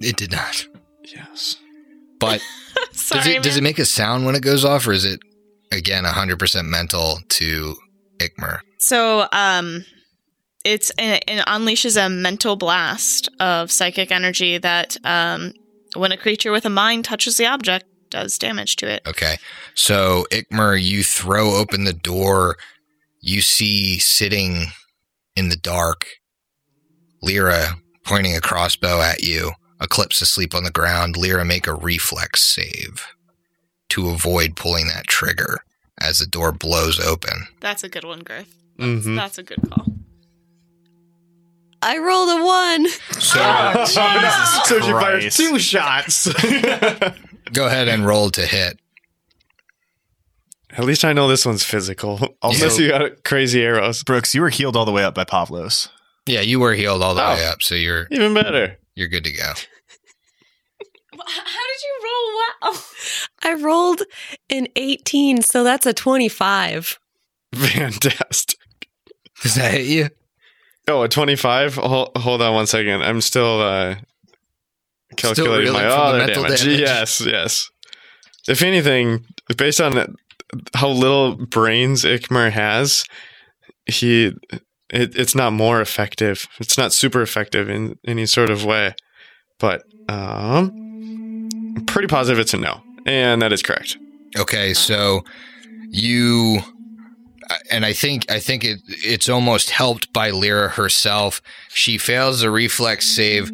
[0.00, 0.66] it did not.
[1.04, 1.56] yes.
[2.18, 2.40] But
[2.92, 5.20] Sorry, does it does it make a sound when it goes off, or is it
[5.70, 7.76] again hundred percent mental to
[8.18, 8.60] Ikmer?
[8.78, 9.84] So, um,
[10.64, 15.52] it's it, it unleashes a mental blast of psychic energy that, um,
[15.94, 19.02] when a creature with a mind touches the object, does damage to it.
[19.06, 19.36] Okay.
[19.74, 22.56] So, Ikmer, you throw open the door.
[23.20, 24.66] You see sitting
[25.36, 26.06] in the dark
[27.22, 29.52] Lyra pointing a crossbow at you.
[29.80, 31.16] Eclipse asleep on the ground.
[31.16, 33.06] Lyra, make a reflex save
[33.88, 35.60] to avoid pulling that trigger
[36.00, 37.46] as the door blows open.
[37.60, 38.48] That's a good one, Griff.
[38.78, 39.16] That's, Mhm.
[39.16, 39.86] that's a good call.
[41.84, 42.88] I rolled a one.
[43.20, 45.36] So, so she fired Christ.
[45.36, 46.26] two shots.
[47.52, 48.78] go ahead and roll to hit.
[50.72, 52.18] At least I know this one's physical.
[52.42, 54.02] Also- Unless you got crazy arrows.
[54.02, 55.88] Brooks, you were healed all the way up by Pavlos.
[56.26, 57.34] Yeah, you were healed all the Oh.
[57.34, 58.78] way up, so you're Even better.
[58.94, 59.42] you're good to go.
[61.12, 62.84] How did you roll well?
[63.42, 64.02] I rolled
[64.50, 66.98] an 18, so that's a 25.
[67.54, 68.58] Fantastic.
[69.42, 70.08] Does that hit you?
[70.88, 71.74] Oh, a 25?
[71.76, 73.02] Hold, hold on one second.
[73.02, 73.96] I'm still uh,
[75.16, 76.62] calculating reeling my from the other damage.
[76.62, 76.80] damage.
[76.80, 77.70] Yes, yes.
[78.48, 79.24] If anything,
[79.56, 80.16] based on
[80.74, 83.04] how little brains Ikmer has,
[83.86, 84.32] he
[84.90, 86.46] it, it's not more effective.
[86.60, 88.94] It's not super effective in any sort of way.
[89.58, 92.82] But um, I'm pretty positive it's a no.
[93.06, 93.96] And that is correct.
[94.38, 95.22] Okay, so
[95.88, 96.60] you
[97.70, 101.42] and I think I think it it's almost helped by Lyra herself.
[101.68, 103.50] She fails a reflex save,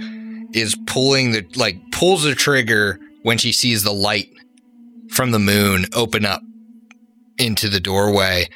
[0.53, 4.29] is pulling the like pulls the trigger when she sees the light
[5.11, 6.43] from the moon open up
[7.39, 8.49] into the doorway.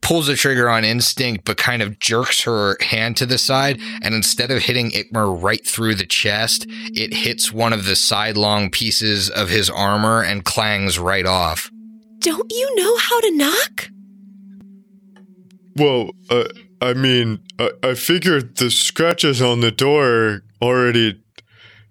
[0.00, 4.14] Pulls the trigger on instinct, but kind of jerks her hand to the side, and
[4.14, 9.28] instead of hitting Ikmer right through the chest, it hits one of the sidelong pieces
[9.28, 11.70] of his armor and clangs right off.
[12.20, 13.90] Don't you know how to knock?
[15.76, 16.44] Well, uh,
[16.80, 21.22] I mean, I, I figured the scratches on the door already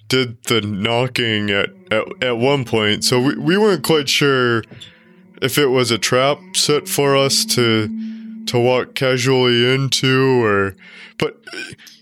[0.07, 4.63] did the knocking at, at, at one point, so we, we weren't quite sure
[5.41, 7.89] if it was a trap set for us to
[8.47, 10.75] to walk casually into, or
[11.17, 11.43] but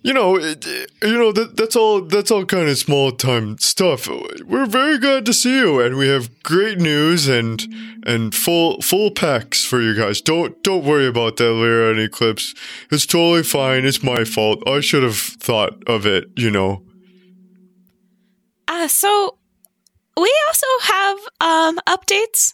[0.04, 4.08] you know, you know that that's all that's all kind of small time stuff.
[4.46, 7.66] We're very glad to see you, and we have great news and
[8.06, 10.22] and full full packs for you guys.
[10.22, 12.54] Don't don't worry about that Lyra and Eclipse.
[12.92, 13.86] It's totally fine.
[13.86, 14.62] It's my fault.
[14.68, 16.26] I should have thought of it.
[16.36, 16.84] You know.
[18.68, 19.38] Uh, so
[20.18, 22.54] we also have um updates.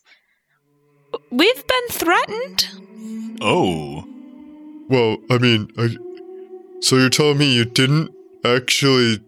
[1.30, 3.38] We've been threatened.
[3.42, 4.06] Oh,
[4.88, 5.96] Well, I mean, I,
[6.82, 8.12] so you're telling me you didn't
[8.44, 9.20] actually,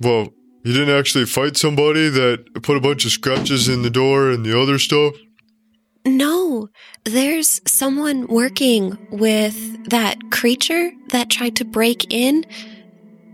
[0.00, 0.32] well,
[0.64, 4.44] you didn't actually fight somebody that put a bunch of scratches in the door and
[4.46, 5.14] the other stuff?
[6.06, 6.68] No,
[7.04, 12.44] there's someone working with that creature that tried to break in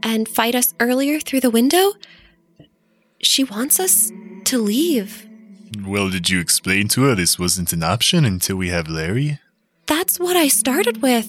[0.03, 1.93] and fight us earlier through the window.
[3.23, 4.11] She wants us
[4.45, 5.28] to leave.
[5.85, 9.39] Well, did you explain to her this wasn't an option until we have Larry?
[9.87, 11.29] That's what I started with.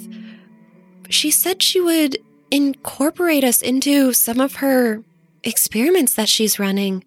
[1.10, 2.18] She said she would
[2.52, 5.04] incorporate us into some of her
[5.44, 7.04] experiments that she's running.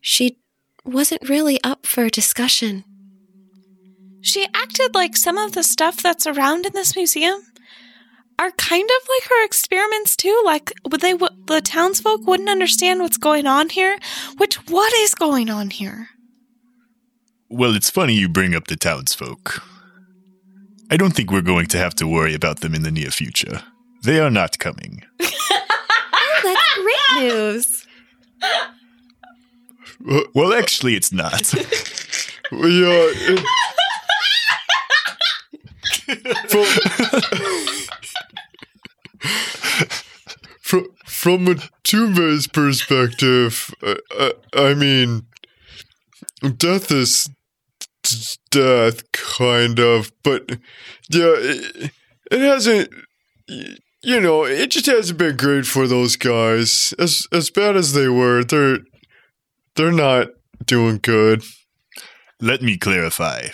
[0.00, 0.38] She
[0.84, 2.84] wasn't really up for discussion.
[4.20, 7.40] She acted like some of the stuff that's around in this museum
[8.38, 10.42] are kind of like her experiments too.
[10.44, 13.98] Like would they, would the townsfolk wouldn't understand what's going on here.
[14.36, 16.10] Which what is going on here?
[17.50, 19.62] Well, it's funny you bring up the townsfolk.
[20.90, 23.62] I don't think we're going to have to worry about them in the near future.
[24.02, 25.02] They are not coming.
[26.40, 26.74] Oh, that's
[27.18, 27.86] great news.
[30.34, 31.52] Well, actually, it's not.
[31.52, 31.60] yeah.
[32.52, 33.44] It,
[36.48, 36.64] from,
[40.60, 45.26] from, from a Tumbes perspective, uh, uh, I mean,
[46.56, 47.32] death is d-
[48.50, 50.50] death, kind of, but
[51.10, 51.90] yeah, it,
[52.30, 52.90] it hasn't.
[54.02, 56.94] You know, it just hasn't been great for those guys.
[56.98, 58.78] As as bad as they were, they're
[59.74, 60.28] they're not
[60.64, 61.42] doing good.
[62.40, 63.48] Let me clarify.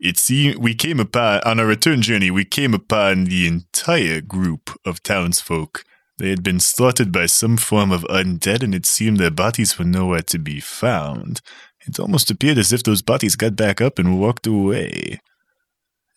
[0.00, 2.30] It seemed we came upon on our return journey.
[2.30, 5.84] We came upon the entire group of townsfolk.
[6.18, 9.84] They had been slaughtered by some form of undead, and it seemed their bodies were
[9.84, 11.40] nowhere to be found.
[11.88, 15.20] It almost appeared as if those bodies got back up and walked away.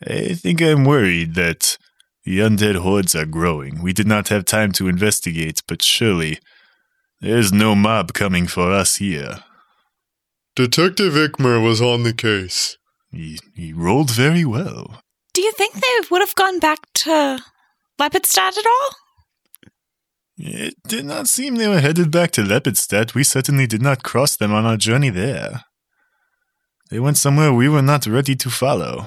[0.06, 1.78] I think I'm worried that
[2.26, 3.82] the undead hordes are growing.
[3.82, 6.40] We did not have time to investigate, but surely
[7.22, 9.44] there's no mob coming for us here.
[10.56, 12.78] Detective Ikmer was on the case.
[13.12, 15.02] He, he rolled very well.
[15.34, 17.40] Do you think they would have gone back to
[17.98, 18.90] Lepidstadt at all?
[20.38, 23.14] It did not seem they were headed back to Lepidstadt.
[23.14, 25.66] We certainly did not cross them on our journey there.
[26.90, 29.06] They went somewhere we were not ready to follow.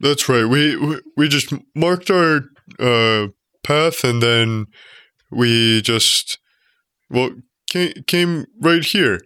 [0.00, 0.44] That's right.
[0.44, 2.42] We we, we just marked our
[2.78, 3.28] uh,
[3.62, 4.66] path and then
[5.30, 6.38] we just
[7.10, 7.30] well
[7.68, 9.20] came, came right here.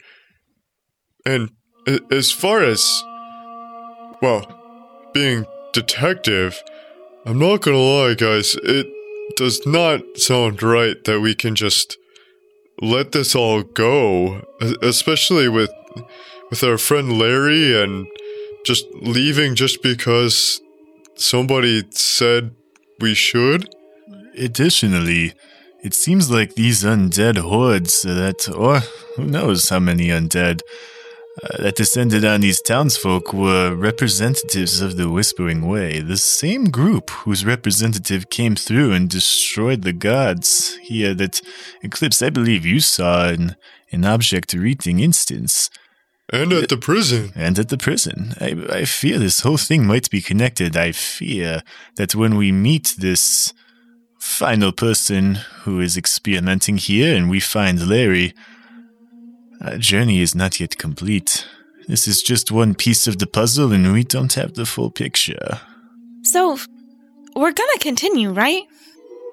[1.25, 1.51] And
[2.11, 3.03] as far as
[4.23, 4.47] well,
[5.13, 6.63] being detective,
[7.25, 8.57] I'm not gonna lie, guys.
[8.63, 8.87] It
[9.37, 11.97] does not sound right that we can just
[12.81, 14.45] let this all go,
[14.83, 15.71] especially with
[16.51, 18.07] with our friend Larry and
[18.65, 20.61] just leaving just because
[21.17, 22.55] somebody said
[23.01, 23.69] we should.
[24.37, 25.35] Additionally,
[25.83, 28.81] it seems like these undead hordes that, or
[29.17, 30.61] who knows how many undead,
[31.43, 37.11] uh, that descended on these townsfolk were representatives of the Whispering Way, the same group
[37.11, 41.41] whose representative came through and destroyed the gods here that
[41.83, 43.57] Eclipse, I believe you saw in
[43.93, 45.71] an object reading instance.
[46.33, 47.33] And at the prison.
[47.35, 48.35] And at the prison.
[48.41, 50.77] I, I fear this whole thing might be connected.
[50.77, 51.63] I fear
[51.97, 53.55] that when we meet this
[54.19, 58.35] final person who is experimenting here and we find Larry,
[59.61, 61.47] our journey is not yet complete.
[61.89, 65.61] This is just one piece of the puzzle and we don't have the full picture.
[66.23, 66.59] So
[67.35, 68.63] we're gonna continue, right?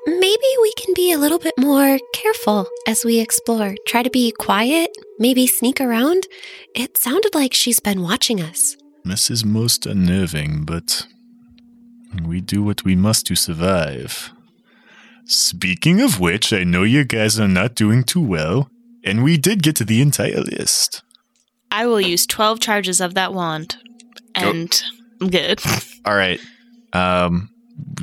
[0.07, 3.75] Maybe we can be a little bit more careful as we explore.
[3.87, 6.27] Try to be quiet, maybe sneak around.
[6.75, 8.77] It sounded like she's been watching us.
[9.03, 11.07] This is most unnerving, but
[12.23, 14.31] we do what we must to survive.
[15.25, 18.69] Speaking of which, I know you guys are not doing too well,
[19.05, 21.01] and we did get to the entire list.
[21.71, 23.77] I will use 12 charges of that wand.
[24.33, 24.81] And
[25.21, 25.61] I'm good.
[26.05, 26.39] All right.
[26.93, 27.49] Um,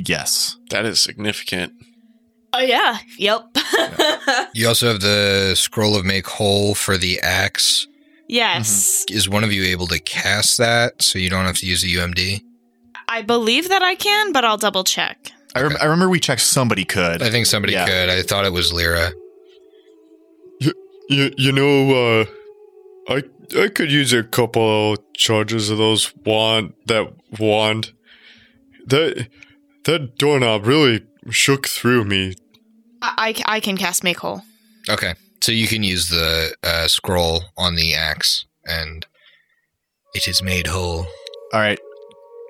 [0.06, 0.56] yes.
[0.70, 1.72] That is significant.
[2.52, 2.98] Oh, yeah.
[3.18, 3.56] Yep.
[4.54, 7.86] You also have the scroll of make whole for the axe.
[8.28, 9.04] yes.
[9.10, 11.94] Is one of you able to cast that so you don't have to use the
[11.94, 12.42] UMD?
[13.08, 15.32] I believe that I can, but I'll double check.
[15.54, 17.22] I, rem- I remember we checked somebody could.
[17.22, 17.86] I think somebody Yeah.
[17.86, 18.08] could.
[18.10, 19.12] I thought it was Lyra.
[21.08, 22.24] You, you know, uh,
[23.08, 23.22] I
[23.58, 27.92] I could use a couple charges of those wand that wand.
[28.86, 29.28] That
[29.84, 32.34] that doorknob really shook through me.
[33.00, 34.42] I, I, I can cast Make Whole.
[34.88, 35.14] Okay.
[35.40, 39.06] So you can use the uh, scroll on the axe, and
[40.14, 41.06] it is made whole.
[41.52, 41.80] All right.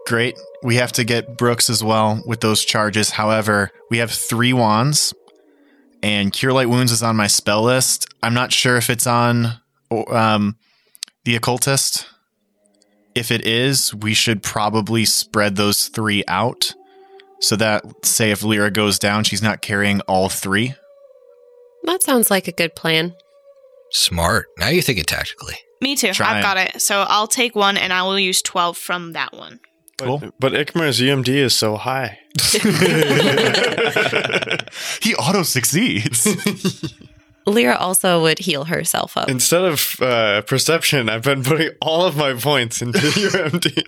[0.06, 0.38] Great.
[0.62, 3.10] We have to get Brooks as well with those charges.
[3.10, 5.14] However, we have three wands,
[6.02, 8.06] and Cure Light Wounds is on my spell list.
[8.22, 9.60] I'm not sure if it's on
[10.08, 10.56] um,
[11.24, 12.06] the Occultist.
[13.14, 16.74] If it is, we should probably spread those three out
[17.40, 20.74] so that, say, if Lyra goes down, she's not carrying all three.
[21.82, 23.14] That sounds like a good plan.
[23.90, 24.46] Smart.
[24.58, 25.56] Now you're thinking tactically.
[25.80, 26.12] Me too.
[26.12, 26.80] Try I've got it.
[26.80, 29.58] So I'll take one and I will use 12 from that one.
[30.06, 30.18] Cool.
[30.18, 32.18] But, but Ikmer's UMD is so high.
[35.02, 36.26] he auto succeeds.
[37.46, 39.28] Lyra also would heal herself up.
[39.28, 43.82] Instead of uh, perception, I've been putting all of my points into UMD.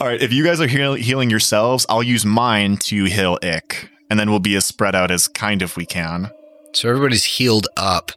[0.00, 3.88] All right, if you guys are heal- healing yourselves, I'll use mine to heal Ick,
[4.10, 6.30] and then we'll be as spread out as kind of we can.
[6.74, 8.10] So everybody's healed up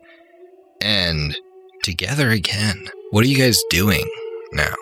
[0.82, 1.38] and
[1.84, 2.90] together again.
[3.12, 4.10] What are you guys doing
[4.54, 4.74] now?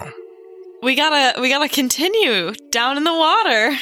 [0.84, 3.78] We gotta we gotta continue down in the water.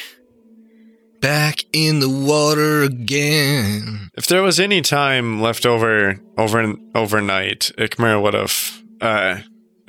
[1.20, 4.12] Back in the water again.
[4.16, 9.40] If there was any time left over over overnight, Ikmer would have uh,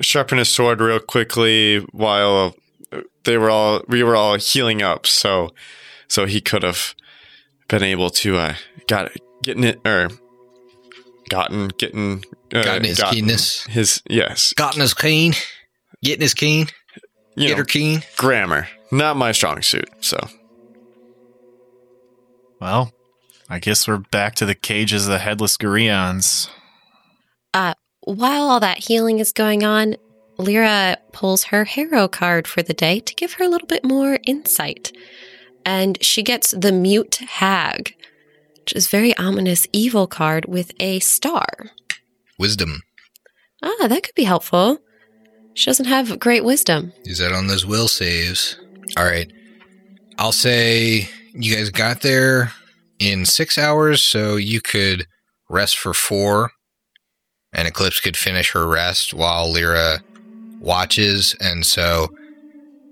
[0.01, 2.55] sharpened his sword real quickly while
[3.25, 5.05] they were all we were all healing up.
[5.05, 5.53] So
[6.07, 6.95] so he could have
[7.67, 8.55] been able to uh,
[8.87, 9.11] got
[9.43, 10.09] getting it or
[11.29, 12.23] gotten getting
[12.55, 13.65] uh, Gotten his keenness.
[13.67, 15.33] His yes, Gotten his keen.
[16.01, 16.67] Getting his keen.
[17.35, 18.03] You Get know, her keen.
[18.17, 19.89] grammar, not my strong suit.
[20.01, 20.17] So
[22.59, 22.91] Well,
[23.49, 26.49] I guess we're back to the cages of the headless Gurions.
[27.53, 29.95] Uh, while all that healing is going on,
[30.37, 34.19] Lyra pulls her hero card for the day to give her a little bit more
[34.25, 34.91] insight.
[35.65, 37.95] And she gets the Mute Hag,
[38.59, 41.47] which is a very ominous evil card with a star.
[42.39, 42.81] Wisdom.
[43.61, 44.79] Ah, that could be helpful.
[45.55, 46.93] She doesn't have great wisdom.
[47.05, 48.57] Is that on those will saves.
[48.97, 49.31] All right.
[50.17, 52.51] I'll say you guys got there
[52.99, 55.07] in six hours, so you could
[55.49, 56.51] rest for four,
[57.53, 59.99] and Eclipse could finish her rest while Lyra
[60.59, 61.35] watches.
[61.39, 62.09] And so,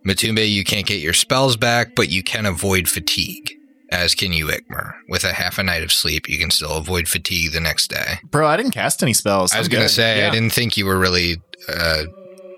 [0.06, 3.54] Matumbe, you can't get your spells back, but you can avoid fatigue,
[3.92, 4.94] as can you, Ikmer.
[5.08, 8.16] With a half a night of sleep, you can still avoid fatigue the next day.
[8.24, 9.54] Bro, I didn't cast any spells.
[9.54, 10.28] I was going to say, Yeah.
[10.28, 11.38] I didn't think you were really
[11.70, 12.04] uh,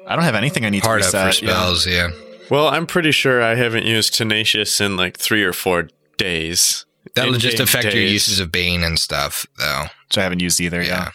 [0.08, 1.88] I don't have anything I need hard to up for spells.
[1.88, 2.10] yeah.
[2.50, 6.86] well, I'm pretty sure I haven't used tenacious in like three or four days.
[7.16, 9.84] That'll just game affect your uses of Bane and stuff, though.
[10.08, 10.82] Which I haven't used either.
[10.82, 11.12] Yeah.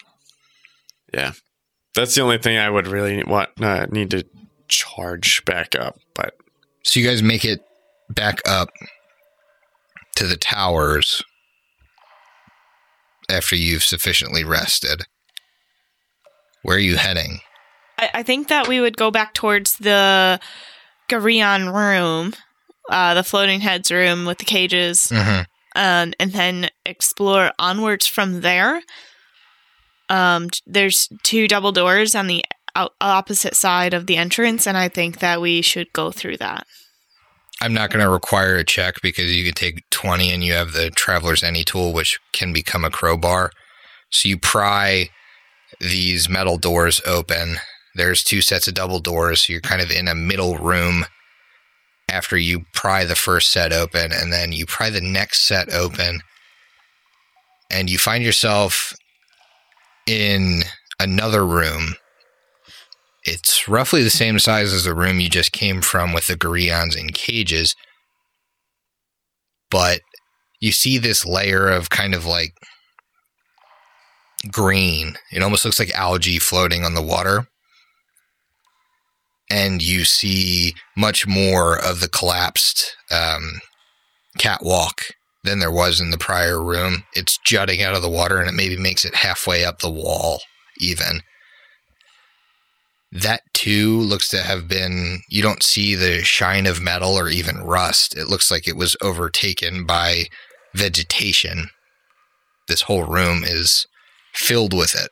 [1.13, 1.33] Yeah.
[1.95, 4.25] That's the only thing I would really want uh, need to
[4.69, 5.99] charge back up.
[6.15, 6.35] But
[6.83, 7.61] So you guys make it
[8.11, 8.69] back up
[10.17, 11.23] to the towers
[13.31, 15.05] after you've sufficiently rested.
[16.63, 17.41] Where are you heading?
[17.99, 20.41] I, I think that we would go back towards the
[21.09, 22.35] Garion room,
[22.91, 25.43] uh, the floating heads room with the cages, Mm-hmm.
[25.77, 28.83] um, and then explore onwards from there.
[30.09, 32.45] Um, there's two double doors on the
[33.01, 36.67] opposite side of the entrance, and I think that we should go through that.
[37.61, 40.73] I'm not going to require a check because you can take 20 and you have
[40.73, 43.51] the Traveler's Any tool, which can become a crowbar.
[44.11, 45.09] So you pry
[45.81, 47.57] these metal doors open.
[47.99, 49.43] There's two sets of double doors.
[49.43, 51.05] So you're kind of in a middle room
[52.09, 56.21] after you pry the first set open, and then you pry the next set open,
[57.71, 58.95] and you find yourself
[60.07, 60.63] in
[61.01, 61.97] another room.
[63.25, 66.97] It's roughly the same size as the room you just came from with the Gurions
[66.97, 67.75] in cages,
[69.71, 70.01] but
[70.61, 72.55] you see this layer of kind of like
[74.51, 75.17] green.
[75.31, 77.49] It almost looks like algae floating on the water.
[79.51, 83.61] And you see much more of the collapsed um,
[84.39, 85.03] catwalk
[85.45, 87.05] than there was in the prior room.
[87.15, 90.41] It's jutting out of the water and it maybe makes it halfway up the wall,
[90.79, 91.23] even.
[93.11, 97.59] That too looks to have been, you don't see the shine of metal or even
[97.59, 98.17] rust.
[98.17, 100.25] It looks like it was overtaken by
[100.75, 101.71] vegetation.
[102.67, 103.87] This whole room is
[104.35, 105.11] filled with it.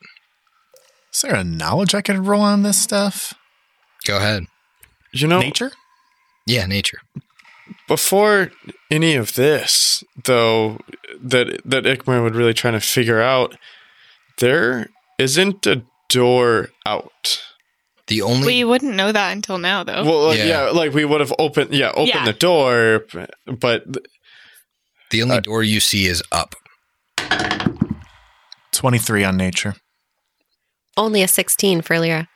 [1.14, 3.32] Is there a knowledge I could roll on this stuff?
[4.06, 4.44] Go ahead.
[5.12, 5.72] you know, Nature?
[6.46, 7.00] Yeah, nature.
[7.88, 8.50] Before
[8.90, 10.78] any of this, though,
[11.20, 13.56] that that Ikmer would really try to figure out,
[14.38, 14.88] there
[15.18, 17.42] isn't a door out.
[18.06, 20.04] The only We wouldn't know that until now, though.
[20.04, 20.44] Well, Yeah.
[20.44, 20.60] yeah.
[20.70, 22.24] like we would have opened, yeah, opened Yeah.
[22.24, 23.04] the door,
[23.60, 23.84] but
[25.10, 26.54] the only uh, door you see is up.
[28.72, 29.74] 23 on nature.
[30.96, 32.28] Only a 16 for Lyra.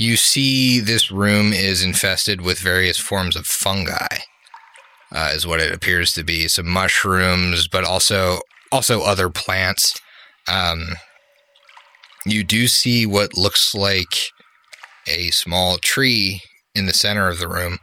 [0.00, 4.18] You see this room is infested with various forms of fungi.
[5.10, 6.46] Uh, is what it appears to be.
[6.46, 8.38] Some mushrooms, but also
[8.70, 10.00] also other plants.
[10.46, 10.90] Um,
[12.24, 14.30] you do see what looks like
[15.08, 16.42] a small tree
[16.76, 17.78] in the center of the room,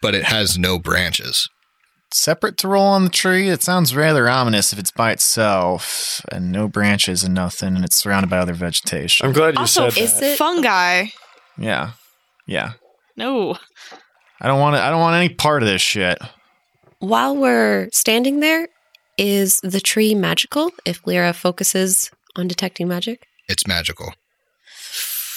[0.00, 1.48] but it has no branches.
[2.12, 3.48] Separate to roll on the tree?
[3.48, 7.96] It sounds rather ominous if it's by itself and no branches and nothing and it's
[7.96, 9.26] surrounded by other vegetation.
[9.26, 10.32] I'm glad you also, said is that.
[10.32, 11.06] it- fungi.
[11.58, 11.92] yeah.
[12.46, 12.72] Yeah.
[13.16, 13.56] No.
[14.40, 16.18] I don't want to, I don't want any part of this shit.
[16.98, 18.68] While we're standing there,
[19.18, 23.26] is the tree magical if Lyra focuses on detecting magic?
[23.48, 24.14] It's magical.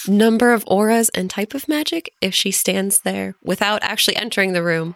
[0.07, 4.63] Number of auras and type of magic if she stands there without actually entering the
[4.63, 4.95] room.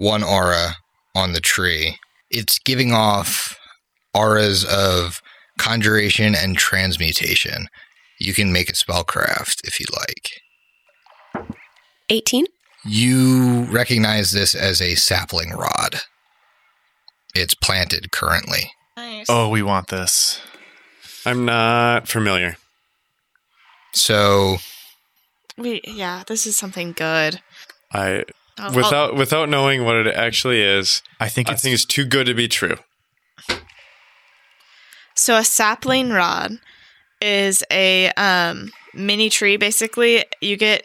[0.00, 0.76] One aura
[1.14, 1.98] on the tree.
[2.30, 3.58] It's giving off
[4.14, 5.20] auras of
[5.58, 7.68] conjuration and transmutation.
[8.18, 11.52] You can make a spellcraft if you like.
[12.08, 12.46] 18?
[12.86, 15.96] You recognize this as a sapling rod.
[17.34, 18.72] It's planted currently.
[18.96, 19.26] Nice.
[19.28, 20.40] Oh, we want this.
[21.26, 22.56] I'm not familiar.
[23.92, 24.56] So
[25.58, 27.42] We, yeah, this is something good.
[27.92, 28.24] I
[28.60, 32.04] I'll- without without knowing what it actually is, I think I it's, think it's too
[32.04, 32.76] good to be true.
[35.14, 36.52] So a sapling rod
[37.20, 39.56] is a um, mini tree.
[39.56, 40.84] Basically, you get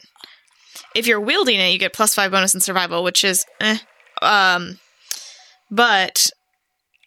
[0.93, 3.77] if you're wielding it, you get plus five bonus in survival, which is eh.
[4.21, 4.79] Um,
[5.71, 6.29] but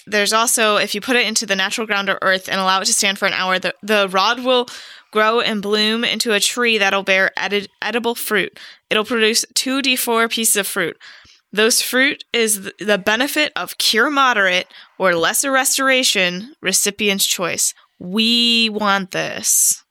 [0.07, 2.87] there's also if you put it into the natural ground or earth and allow it
[2.87, 4.67] to stand for an hour, the the rod will
[5.13, 8.59] grow and bloom into a tree that'll bear edi- edible fruit.
[8.91, 10.97] It'll produce two d4 pieces of fruit.
[11.53, 14.67] Those fruit is th- the benefit of cure moderate
[14.99, 17.73] or lesser restoration, recipient's choice.
[17.99, 19.83] We want this.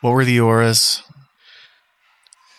[0.00, 1.02] what were the auras?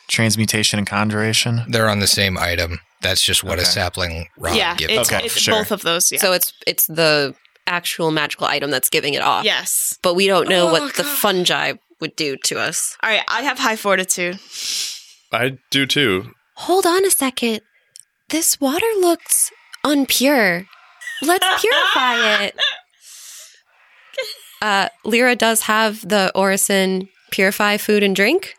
[0.10, 1.64] Transmutation and conjuration.
[1.70, 2.80] they're on the same item.
[3.02, 4.94] That's just what a sapling rod yeah, gives.
[4.94, 5.56] it's, Okay, it's sure.
[5.56, 6.12] both of those.
[6.12, 6.20] Yeah.
[6.20, 7.34] So it's it's the
[7.68, 9.45] actual magical item that's giving it off.
[9.45, 9.97] yes.
[10.01, 12.97] But we don't know Oh, what the fungi would do to us.
[13.03, 13.24] All right.
[13.28, 14.39] I have high fortitude.
[15.32, 16.32] I do too.
[16.55, 17.62] Hold on a second.
[18.30, 19.51] This water looks
[19.86, 20.66] unpure.
[21.22, 22.55] Let's purify it.
[24.62, 28.55] Uh, Lyra does have the Orison purify food and drink.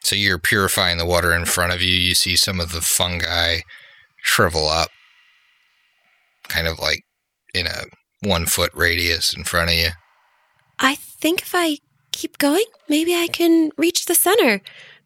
[0.00, 1.92] So you're purifying the water in front of you.
[1.92, 3.60] You see some of the fungi
[4.22, 4.88] shrivel up,
[6.48, 7.04] kind of like
[7.54, 7.84] in a
[8.24, 9.88] one foot radius in front of you.
[10.78, 11.78] I think if I
[12.12, 14.60] keep going, maybe I can reach the center.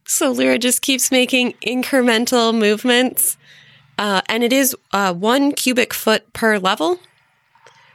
[0.06, 3.36] So Lyra just keeps making incremental movements.
[3.98, 6.98] Uh, and it is uh, one cubic foot per level.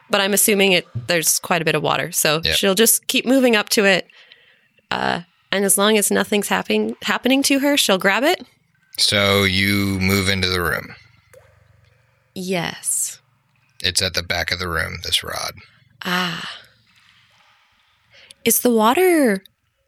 [0.09, 2.11] But I'm assuming it there's quite a bit of water.
[2.11, 2.53] So Yeah.
[2.53, 4.07] she'll just keep moving up to it.
[4.91, 5.21] Uh,
[5.51, 8.45] and as long as nothing's happening happening to her, she'll grab it.
[8.99, 10.93] So you move into the room.
[12.35, 13.19] Yes.
[13.83, 15.51] It's at the back of the room, this rod.
[16.05, 16.49] Ah.
[18.45, 19.43] Is the water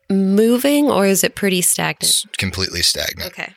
[0.09, 2.03] moving or is it pretty stagnant?
[2.03, 3.31] It's completely stagnant.
[3.31, 3.53] Okay.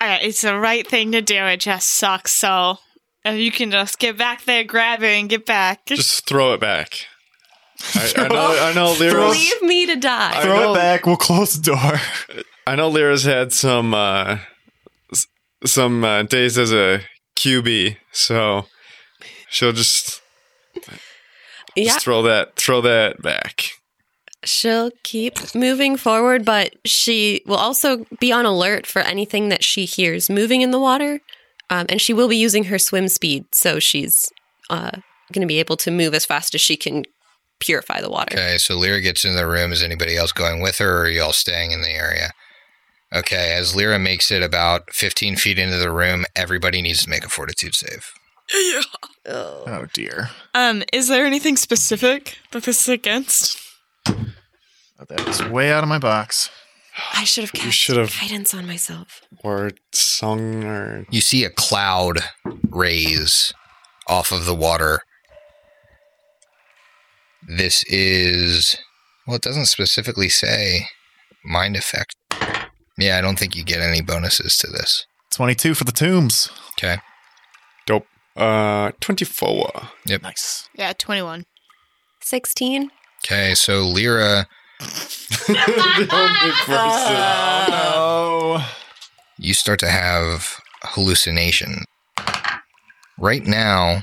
[0.00, 0.22] All right.
[0.22, 1.36] It's the right thing to do.
[1.44, 2.32] It just sucks.
[2.32, 2.76] So
[3.24, 5.86] if you can just get back there, grab it, and get back.
[5.86, 7.06] Just throw it back.
[7.94, 8.58] I, I know.
[8.60, 8.92] I know.
[8.98, 9.36] Lyra's.
[9.36, 10.38] Leave me to die.
[10.38, 11.06] I Throw know- it back.
[11.06, 12.00] We'll close the door.
[12.66, 14.38] I know Lyra's had some uh,
[15.66, 17.00] some uh, days as a
[17.36, 18.66] QB, so
[19.54, 20.20] she'll just,
[21.76, 21.84] yeah.
[21.84, 23.70] just throw that throw that back.
[24.42, 29.86] She'll keep moving forward, but she will also be on alert for anything that she
[29.86, 31.20] hears moving in the water.
[31.70, 34.30] Um, and she will be using her swim speed, so she's
[34.68, 34.90] uh,
[35.32, 37.04] going to be able to move as fast as she can
[37.58, 38.36] purify the water.
[38.36, 39.72] Okay, so Lyra gets into the room.
[39.72, 42.32] Is anybody else going with her, or are you all staying in the area?
[43.14, 47.24] Okay, as Lyra makes it about 15 feet into the room, everybody needs to make
[47.24, 48.12] a fortitude save.
[49.26, 50.30] Oh dear.
[50.54, 53.58] Um, is there anything specific that this is against?
[54.08, 56.50] Oh, that was way out of my box.
[57.14, 59.22] I should have You cast should have- guidance on myself.
[59.42, 62.20] Or sung or You see a cloud
[62.68, 63.52] raise
[64.06, 65.02] off of the water.
[67.46, 68.76] This is,
[69.26, 70.86] well, it doesn't specifically say
[71.44, 72.14] mind effect.
[72.96, 75.04] Yeah, I don't think you get any bonuses to this.
[75.32, 76.48] 22 for the tombs.
[76.78, 76.98] Okay.
[78.36, 78.42] Dope.
[78.42, 79.70] Uh, 24.
[80.22, 80.68] Nice.
[80.74, 81.44] Yeah, 21.
[82.20, 82.90] 16.
[83.24, 84.46] Okay, so Lyra,
[84.80, 86.52] the only.
[87.96, 88.74] Oh,
[89.38, 91.84] you start to have hallucination.
[93.18, 94.02] Right now,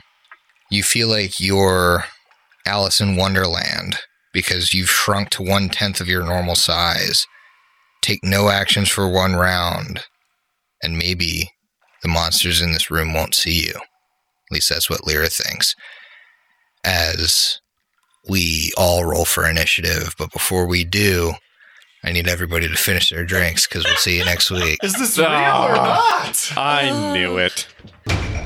[0.69, 2.05] you feel like you're
[2.65, 3.97] Alice in Wonderland
[4.33, 7.27] because you've shrunk to one tenth of your normal size.
[8.01, 10.05] Take no actions for one round,
[10.81, 11.51] and maybe
[12.01, 13.73] the monsters in this room won't see you.
[14.51, 15.75] At least that's what Lyra thinks.
[16.83, 17.61] As
[18.27, 21.31] we all roll for initiative, but before we do,
[22.03, 24.77] I need everybody to finish their drinks because we'll see you next week.
[24.83, 25.29] Is this real or
[25.73, 26.51] not?
[26.57, 27.65] I knew it.
[28.09, 28.40] Uh,